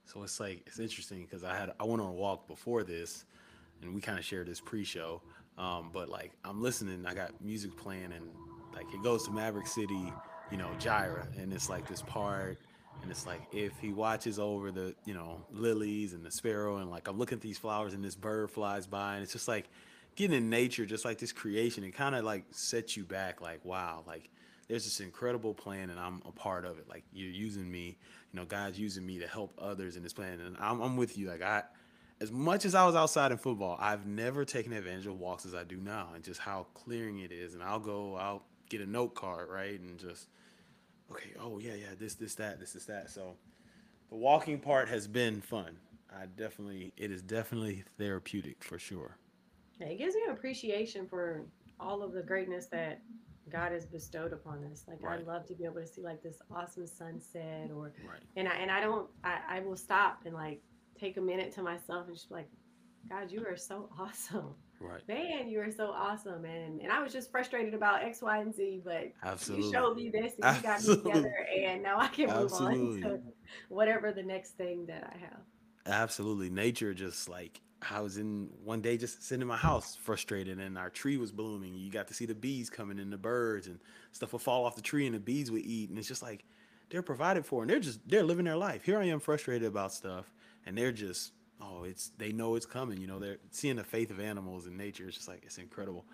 [0.06, 3.26] So it's like it's interesting because I had I went on a walk before this,
[3.82, 5.22] and we kind of shared this pre-show.
[5.58, 8.28] Um, but like I'm listening, I got music playing, and
[8.76, 10.12] like it goes to Maverick City,
[10.52, 12.60] you know, Jireh, and it's like this part,
[13.02, 16.90] and it's like if he watches over the you know lilies and the sparrow, and
[16.90, 19.70] like I'm looking at these flowers, and this bird flies by, and it's just like
[20.16, 23.64] getting in nature, just like this creation, it kind of like sets you back, like
[23.66, 24.30] wow, like
[24.68, 26.90] there's this incredible plan, and I'm a part of it.
[26.90, 27.98] Like you're using me,
[28.34, 31.18] you know, God's using me to help others in this plan, and I'm, I'm with
[31.18, 31.30] you.
[31.30, 31.64] Like I,
[32.22, 35.54] as much as I was outside in football, I've never taken advantage of walks as
[35.54, 37.54] I do now, and just how clearing it is.
[37.54, 40.28] And I'll go, I'll get a note card, right, and just
[41.12, 43.10] okay, oh yeah, yeah, this, this, that, this, this, that.
[43.10, 43.36] So
[44.10, 45.78] the walking part has been fun.
[46.12, 49.18] I definitely, it is definitely therapeutic for sure.
[49.80, 51.46] Yeah, It gives me an appreciation for
[51.80, 53.02] all of the greatness that
[53.50, 54.86] God has bestowed upon us.
[54.88, 55.20] Like Right.
[55.20, 58.22] I'd love to be able to see like this awesome sunset or Right.
[58.38, 60.62] and I and I don't I, I will stop and like
[61.00, 62.50] take a minute to myself and just be like,
[63.10, 64.56] God, you are so awesome.
[64.80, 65.08] Right.
[65.08, 66.46] Man, you are so awesome.
[66.46, 69.66] And and I was just frustrated about X, Y, and Z, but Absolutely.
[69.66, 73.04] you showed me this and you got me together and now I can move Absolutely.
[73.04, 73.20] on to
[73.70, 75.40] whatever the next thing that I have.
[75.86, 76.50] Absolutely.
[76.50, 80.78] Nature just like I was in one day just sitting in my house frustrated and
[80.78, 81.76] our tree was blooming.
[81.76, 83.80] You got to see the bees coming and the birds and
[84.12, 85.90] stuff would fall off the tree and the bees would eat.
[85.90, 86.44] And it's just like
[86.90, 88.84] they're provided for and they're just they're living their life.
[88.84, 90.34] Here I am frustrated about stuff
[90.66, 93.00] and they're just oh it's they know it's coming.
[93.00, 95.08] You know, they're seeing the faith of animals and nature.
[95.08, 96.06] It's just like it's incredible.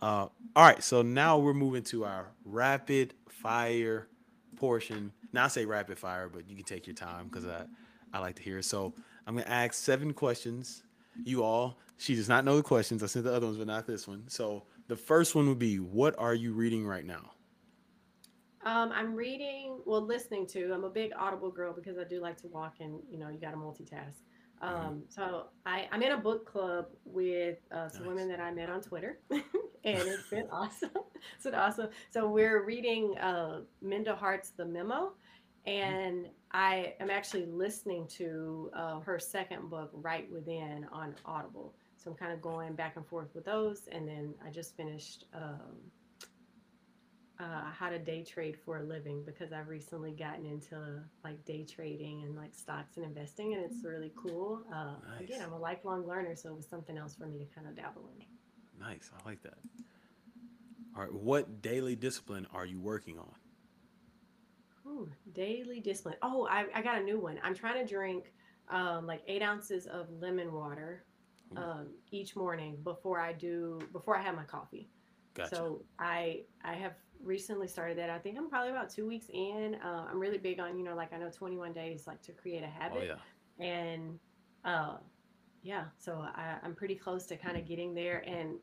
[0.00, 0.26] Uh
[0.56, 4.08] all right, so now we're moving to our rapid fire
[4.56, 5.12] portion.
[5.32, 7.64] Now I say rapid fire, but you can take your time because I
[8.12, 8.58] I like to hear.
[8.58, 8.64] it.
[8.64, 8.94] So
[9.26, 10.82] I'm gonna ask seven questions.
[11.24, 13.02] You all, she does not know the questions.
[13.02, 14.24] I sent the other ones, but not this one.
[14.28, 17.30] So the first one would be, what are you reading right now?
[18.64, 20.72] Um, I'm reading, well, listening to.
[20.72, 23.38] I'm a big Audible girl because I do like to walk, and you know, you
[23.38, 24.22] got to multitask.
[24.64, 24.86] Mhm.
[24.86, 28.70] Um, so I, I'm in a book club with uh, some women that I met
[28.70, 29.42] on Twitter, and
[29.84, 30.90] it's been awesome.
[31.34, 31.88] It's been awesome.
[32.10, 35.12] So we're reading uh, Minda Harts' The Memo,
[35.66, 35.72] Mhm.
[35.72, 41.74] and I am actually listening to uh, her second book, Right Within, on Audible.
[41.96, 45.24] So I'm kind of going back and forth with those, and then I just finished
[45.34, 45.90] um,
[47.40, 51.64] uh, How to Day Trade for a Living because I've recently gotten into like day
[51.64, 54.62] trading and like stocks and investing, and it's really cool.
[54.72, 57.66] Uh, Again, I'm a lifelong learner, so it was something else for me to kind
[57.66, 58.24] of dabble in.
[58.80, 59.10] Nice.
[59.18, 59.58] I like that.
[60.96, 61.12] All right.
[61.12, 63.32] What daily discipline are you working on?
[64.86, 66.16] Ooh, daily discipline.
[66.22, 67.40] Oh, I, I got a new one.
[67.42, 68.32] I'm trying to drink
[68.68, 71.04] um, like eight ounces of lemon water
[71.56, 74.88] um, each morning before I do before I have my coffee.
[75.34, 75.54] Gotcha.
[75.54, 76.92] So I I have
[77.24, 78.10] recently started that.
[78.10, 79.76] I think I'm probably about two weeks in.
[79.84, 82.62] Uh, I'm really big on you know like I know 21 days like to create
[82.62, 82.98] a habit.
[82.98, 83.18] oh habit
[83.58, 83.66] yeah.
[83.66, 84.18] and
[84.64, 84.96] uh,
[85.62, 85.84] yeah.
[85.98, 88.22] So I, I'm pretty close to kind of getting there.
[88.26, 88.56] And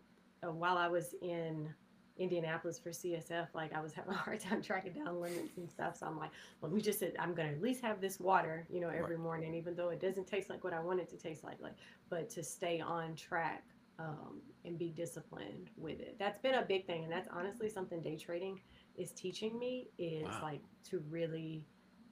[0.44, 1.70] uh, while I was in
[2.18, 5.98] Indianapolis for CSF, like I was having a hard time tracking down limits and stuff.
[5.98, 6.32] So I'm like,
[6.62, 9.76] let me just I'm gonna at least have this water, you know, every morning, even
[9.76, 11.76] though it doesn't taste like what I want it to taste like, like,
[12.10, 13.64] but to stay on track
[14.02, 16.16] um, and be disciplined with it.
[16.20, 18.60] That's been a big thing, and that's honestly something day trading
[18.98, 20.40] is teaching me is Wow.
[20.44, 21.64] like to really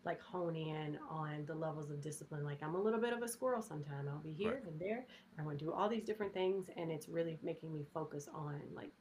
[0.05, 2.43] like hone in on the levels of discipline.
[2.45, 4.07] Like I'm a little bit of a squirrel sometimes.
[4.07, 4.71] I'll be here Right.
[4.71, 5.05] and there.
[5.37, 8.61] I want to do all these different things, and it's really making me focus on
[8.73, 8.91] like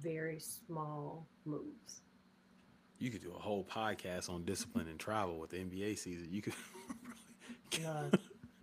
[0.00, 2.02] very small moves.
[2.98, 6.28] You could do a whole podcast on discipline and travel with the NBA season.
[6.30, 6.54] You could.
[7.86, 8.10] Uh,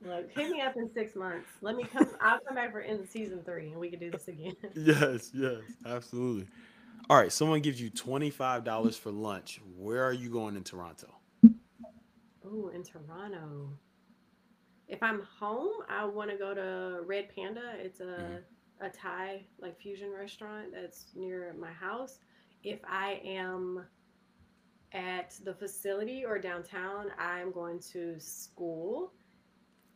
[0.05, 1.47] like hit me up in six months.
[1.61, 2.07] Let me come.
[2.21, 4.53] I'll come back for end of season three, and we can do this again.
[4.75, 5.31] yes.
[5.33, 5.61] Yes.
[5.85, 6.47] Absolutely.
[7.09, 7.31] All right.
[7.31, 9.59] Someone gives you twenty five dollars for lunch.
[9.77, 11.07] Where are you going in Toronto?
[12.45, 13.69] Oh, in Toronto.
[14.87, 17.73] If I'm home, I want to go to Red Panda.
[17.77, 18.43] It's a Mhm.
[18.79, 22.19] a Thai like fusion restaurant that's near my house.
[22.63, 23.85] If I am
[24.93, 29.13] at the facility or downtown, I'm going to school.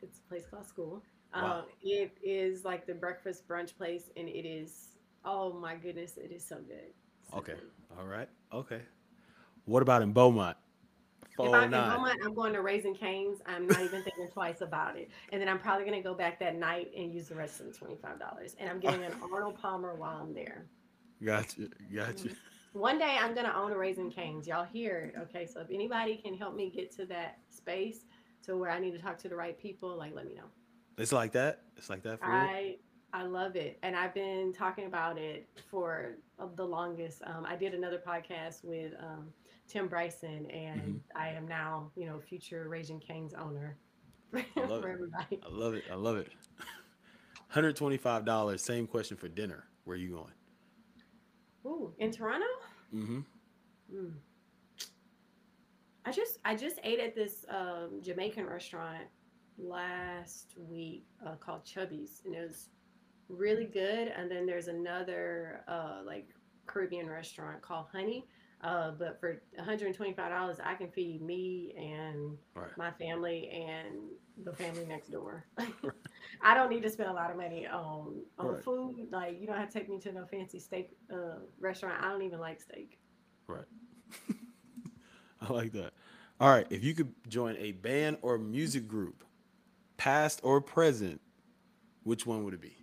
[0.02, 1.04] It's a place called School.
[1.34, 1.60] Wow.
[1.60, 4.90] Um, it is like the breakfast brunch place, and it is
[5.26, 6.94] oh my goodness, it is so good.
[7.32, 7.54] So Okay.
[7.54, 7.98] good.
[8.00, 8.30] All right.
[8.54, 8.82] Okay.
[9.66, 10.58] What about in Beaumont?
[11.40, 11.90] If I'm in 409.
[11.90, 13.40] Beaumont, I'm going to Raising Cane's.
[13.46, 15.10] I'm not even thinking twice about it.
[15.32, 17.68] And then I'm probably going to go back that night and use the rest of
[17.68, 18.56] the $25.
[18.60, 20.68] And I'm getting an Arnold Palmer while I'm there.
[21.24, 21.70] Gotcha.
[21.94, 22.30] Gotcha.
[22.74, 24.48] One day I'm going to own a Raising Cane's.
[24.48, 25.20] Y'all hear it.
[25.22, 25.46] Okay.
[25.46, 28.06] So if anybody can help me get to that space
[28.44, 30.50] to where I need to talk to the right people, like let me know.
[30.98, 31.62] It's like that.
[31.78, 32.26] It's like that for.
[32.26, 32.78] I
[33.14, 36.18] I love it, and I've been talking about it for
[36.56, 37.22] the longest.
[37.26, 39.28] Um, I did another podcast with um,
[39.68, 41.00] Tim Bryson, and Mhm.
[41.16, 43.78] I am now, you know, future Raising Cane's owner
[44.34, 44.94] love for it.
[44.94, 45.42] everybody.
[45.46, 45.84] I love it.
[45.92, 46.32] I love it.
[47.50, 48.62] Hundred twenty-five dollars.
[48.64, 49.66] Same question for dinner.
[49.84, 50.34] Where are you going?
[51.66, 52.46] Ooh, in Toronto.
[52.94, 53.20] Mm-hmm.
[53.94, 54.14] Mm.
[56.06, 59.04] I just I just ate at this um, Jamaican restaurant
[59.58, 62.70] last week uh, called Chubby's, and it was
[63.30, 64.08] really good.
[64.08, 66.28] And then there's another uh, like
[66.68, 68.26] Caribbean restaurant called Honey.
[68.64, 72.70] Uh, but for $125, I can feed me and Right.
[72.78, 73.98] my family and
[74.44, 75.48] the family next door.
[76.44, 78.64] I don't need to spend a lot of money on on Right.
[78.64, 79.08] food.
[79.12, 82.04] Like you don't have to take me to no fancy steak uh, restaurant.
[82.04, 83.00] I don't even like steak.
[83.48, 83.66] Right.
[85.50, 85.94] I like that.
[86.40, 86.68] All right.
[86.70, 89.24] If you could join a band or music group,
[89.98, 91.22] past or present,
[92.04, 92.78] which one would it be?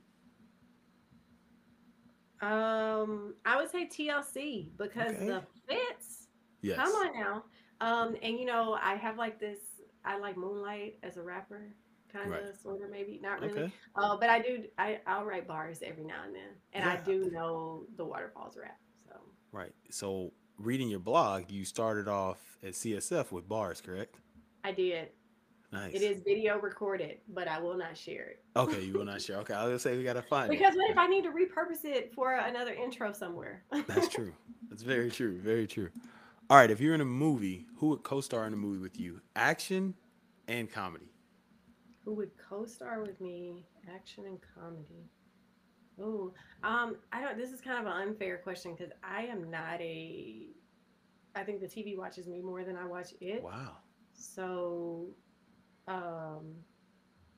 [2.40, 5.26] Um, I would say TLC because Okay.
[5.26, 6.28] the fits.
[6.62, 6.76] Yes.
[6.76, 7.44] Come on now.
[7.80, 9.58] Um, and you know, I have like this.
[10.04, 11.74] I like Moonlight as a rapper,
[12.12, 12.60] kind of, Right.
[12.62, 13.62] sort of, maybe not really.
[13.62, 13.72] Okay.
[13.96, 14.64] Uh, but I do.
[14.78, 18.78] I I'll write bars every now and then, and I do know the Waterfalls rap.
[19.04, 19.14] So
[19.50, 19.72] Right.
[19.90, 24.16] So, reading your blog, you started off at CSF with bars, correct?
[24.64, 25.08] I did.
[25.72, 25.94] Nice.
[25.94, 28.42] It is video recorded, but I will not share it.
[28.56, 29.36] Okay, you will not share.
[29.38, 30.78] Okay, I was gonna say we gotta find Because it.
[30.78, 33.62] what if I need to repurpose it for another intro somewhere?
[33.86, 34.32] That's true.
[34.70, 35.38] That's very true.
[35.40, 35.90] Very true.
[36.48, 39.20] All right, if you're in a movie, who would co-star in a movie with you?
[39.36, 39.94] Action
[40.48, 41.12] and comedy.
[42.06, 43.66] Who would co-star with me?
[43.94, 45.10] Action and comedy.
[46.00, 46.32] Oh,
[46.62, 47.36] um, I don't.
[47.36, 50.48] This is kind of an unfair question because I am not a.
[51.34, 53.42] I think the TV watches me more than I watch it.
[53.42, 53.76] Wow.
[54.12, 55.08] So,
[55.86, 56.54] um,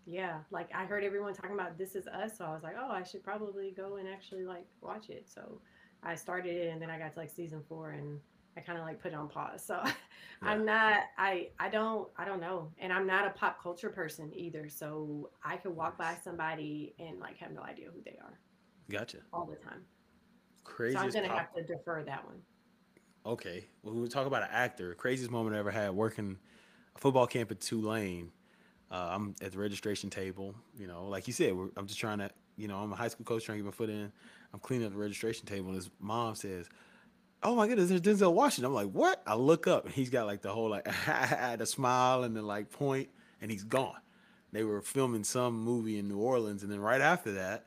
[0.06, 2.90] yeah, like I heard everyone talking about This Is Us, so I was like, oh,
[2.90, 5.28] I should probably go and actually like watch it.
[5.28, 5.60] So
[6.02, 8.18] I started it, and then I got to like season four, and
[8.56, 9.62] I kind of like put it on pause.
[9.66, 9.82] So
[10.42, 10.52] Yeah.
[10.52, 12.70] I'm not I I don't I don't know.
[12.78, 14.68] And I'm not a pop culture person either.
[14.70, 18.38] So I could walk by somebody and like have no idea who they are
[18.90, 19.18] Gotcha.
[19.32, 19.82] all the time.
[20.64, 20.96] Crazy.
[20.96, 21.38] So I'm gonna pop.
[21.38, 22.36] have to defer that one.
[23.26, 23.66] Okay.
[23.82, 24.94] Well, we talk about an actor.
[24.94, 26.38] Craziest moment I ever had working
[26.94, 28.30] a football camp at Tulane.
[28.90, 30.54] Uh, I'm at the registration table.
[30.76, 33.08] You know, like you said, we're, I'm just trying to, you know, I'm a high
[33.08, 34.10] school coach trying to get my foot in.
[34.52, 36.68] I'm cleaning up the registration table, and his mom says,
[37.42, 40.26] "Oh my goodness, there's Denzel Washington." I'm like, "What?" I look up, and he's got
[40.26, 40.84] like the whole like
[41.58, 43.10] the smile and the like point,
[43.40, 44.00] and he's gone.
[44.52, 47.66] They were filming some movie in New Orleans, and then right after that,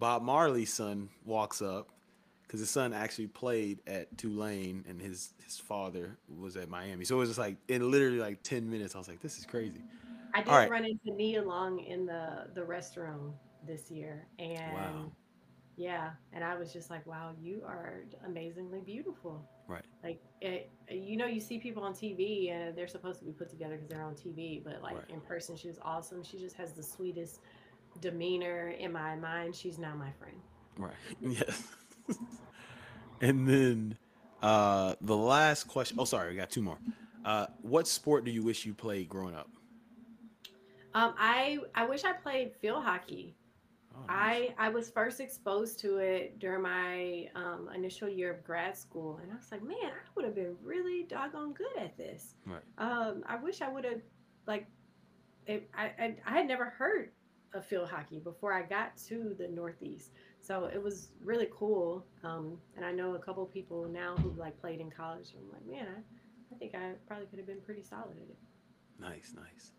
[0.00, 1.88] Bob Marley's son walks up
[2.42, 7.04] because his son actually played at Tulane, and his his father was at Miami.
[7.04, 8.96] So it was just like in literally like ten minutes.
[8.96, 9.84] I was like, "This is crazy."
[10.34, 10.70] I did right.
[10.70, 13.34] run into Nia Long in the the restroom
[13.66, 14.46] this year, Wow.
[14.46, 15.10] and
[15.76, 19.42] yeah, and I was just like, wow, you are amazingly beautiful.
[19.66, 19.84] Right.
[20.04, 23.48] Like, it, you know, you see people on TV and they're supposed to be put
[23.48, 25.08] together because they're on TV, but like Right.
[25.08, 26.22] in person, she was awesome.
[26.22, 27.40] She just has the sweetest
[28.00, 28.70] demeanor.
[28.70, 30.36] In my mind, she's now my friend.
[30.76, 30.92] Right.
[31.20, 31.64] Yes.
[33.20, 33.98] and then
[34.42, 35.96] uh the last question.
[36.00, 36.78] Oh, sorry, we got two more.
[37.24, 39.50] Uh, what sport do you wish you played growing up?
[40.94, 43.36] Um, I I wish I played field hockey.
[43.94, 44.52] Oh, nice.
[44.58, 49.20] I I was first exposed to it during my um, initial year of grad school,
[49.22, 52.34] and I was like, man, I would have been really doggone good at this.
[52.46, 52.62] Right.
[52.78, 54.00] Um, I wish I would have
[54.46, 54.66] like
[55.46, 57.10] it, I, I I had never heard
[57.54, 62.04] of field hockey before I got to the Northeast, so it was really cool.
[62.24, 65.32] Um, and I know a couple people now who like played in college.
[65.32, 68.28] And I'm like, man, I, I think I probably could have been pretty solid at
[68.28, 68.38] it.
[68.98, 69.72] Nice, nice.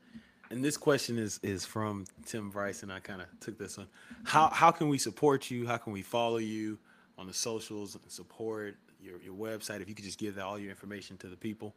[0.50, 3.88] And this question is is from Tim Bryce, and I kind of took this one.
[4.24, 5.66] How how can we support you?
[5.66, 6.78] How can we follow you
[7.18, 9.82] on the socials and support your your website?
[9.82, 11.74] If you could just give all your information to the people.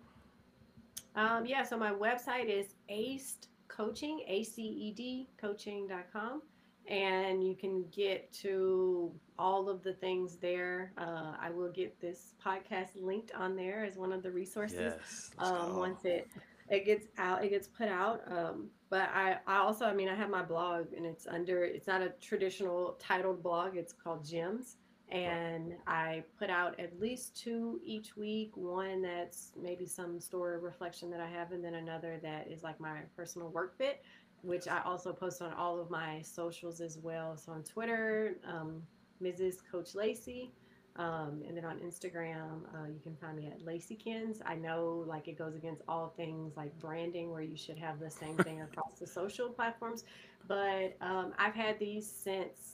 [1.14, 3.46] Um, yeah, so my website is aced
[3.76, 6.42] coaching, A C E D coaching.com.
[6.86, 10.92] And you can get to all of the things there.
[10.98, 15.30] Uh, I will get this podcast linked on there as one of the resources Yes.
[15.38, 16.28] Um, once it
[16.70, 18.20] it gets out, it gets put out.
[18.30, 21.86] Um, but I, I also, I mean, I have my blog and it's under, it's
[21.86, 23.76] not a traditional titled blog.
[23.76, 24.76] It's called Gems.
[25.10, 28.56] And I put out at least two each week.
[28.56, 32.80] One that's maybe some story reflection that I have, and then another that is like
[32.80, 34.02] my personal work bit,
[34.42, 37.36] which I also post on all of my socials as well.
[37.36, 38.82] So on Twitter, um,
[39.22, 39.56] Mrs.
[39.70, 40.50] Coach Lacee.
[40.96, 44.38] Um, and then on Instagram, uh, you can find me at Laceekins.
[44.46, 48.10] I know like it goes against all things like branding, where you should have the
[48.10, 50.04] same thing across the social platforms.
[50.46, 52.73] But um, I've had these since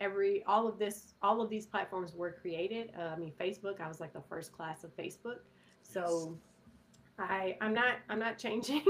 [0.00, 2.92] every all of this all of these platforms were created.
[2.98, 3.80] Uh, I mean, Facebook.
[3.80, 5.38] I was like the first class of Facebook,
[5.84, 5.92] Yes.
[5.94, 6.38] so
[7.18, 8.84] I I'm not I'm not changing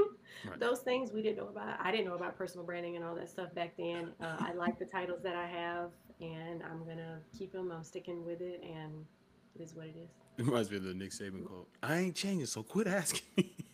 [0.49, 0.61] Right.
[0.61, 1.13] those things.
[1.13, 1.79] We didn't know about.
[1.81, 4.13] I didn't know about personal branding and all that stuff back then.
[4.21, 5.91] Uh, I like the titles that I have,
[6.21, 7.73] and I'm gonna keep them.
[7.73, 9.05] I'm sticking with it, and
[9.59, 11.67] it is what it is It reminds me of the Nick Saban quote.
[11.83, 13.23] I ain't changing, so quit asking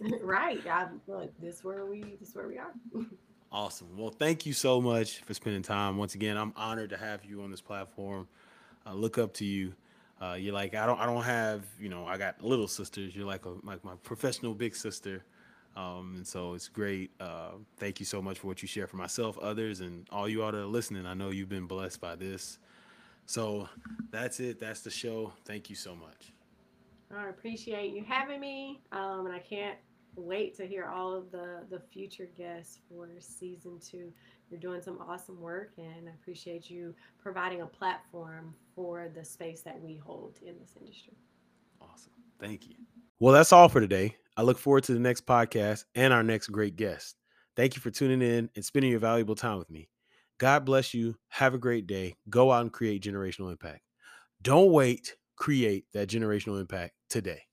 [0.22, 0.64] right.
[0.66, 2.72] I, look, this where we this where we are.
[3.54, 3.96] awesome.
[3.96, 5.96] Well, thank you so much for spending time.
[5.96, 8.26] Once again, I'm honored to have you on this platform.
[8.84, 9.72] I look up to you.
[10.20, 13.14] Uh, you're like I don't I don't have you know I got little sisters.
[13.14, 15.24] You're like a like my professional big sister,
[15.76, 17.10] um, and so it's great.
[17.20, 20.42] Uh, thank you so much for what you share for myself, others, and all you
[20.42, 21.06] all that are listening.
[21.06, 22.58] I know you've been blessed by this.
[23.26, 23.68] So
[24.10, 24.60] that's it.
[24.60, 25.32] That's the show.
[25.44, 26.32] Thank you so much.
[27.16, 29.78] I appreciate you having me, um, and I can't
[30.16, 34.12] wait to hear all of the the future guests for season two.
[34.50, 39.62] You're doing some awesome work, and I appreciate you providing a platform for the space
[39.62, 41.14] that we hold in this industry.
[41.80, 42.12] Awesome.
[42.38, 42.74] Thank you.
[43.20, 44.16] Well, that's all for today.
[44.36, 47.16] I look forward to the next podcast and our next great guest.
[47.56, 49.88] Thank you for tuning in and spending your valuable time with me.
[50.38, 51.14] God bless you.
[51.28, 52.16] Have a great day.
[52.28, 53.82] Go out and create generational impact.
[54.42, 57.44] Don't wait, create that generational impact today.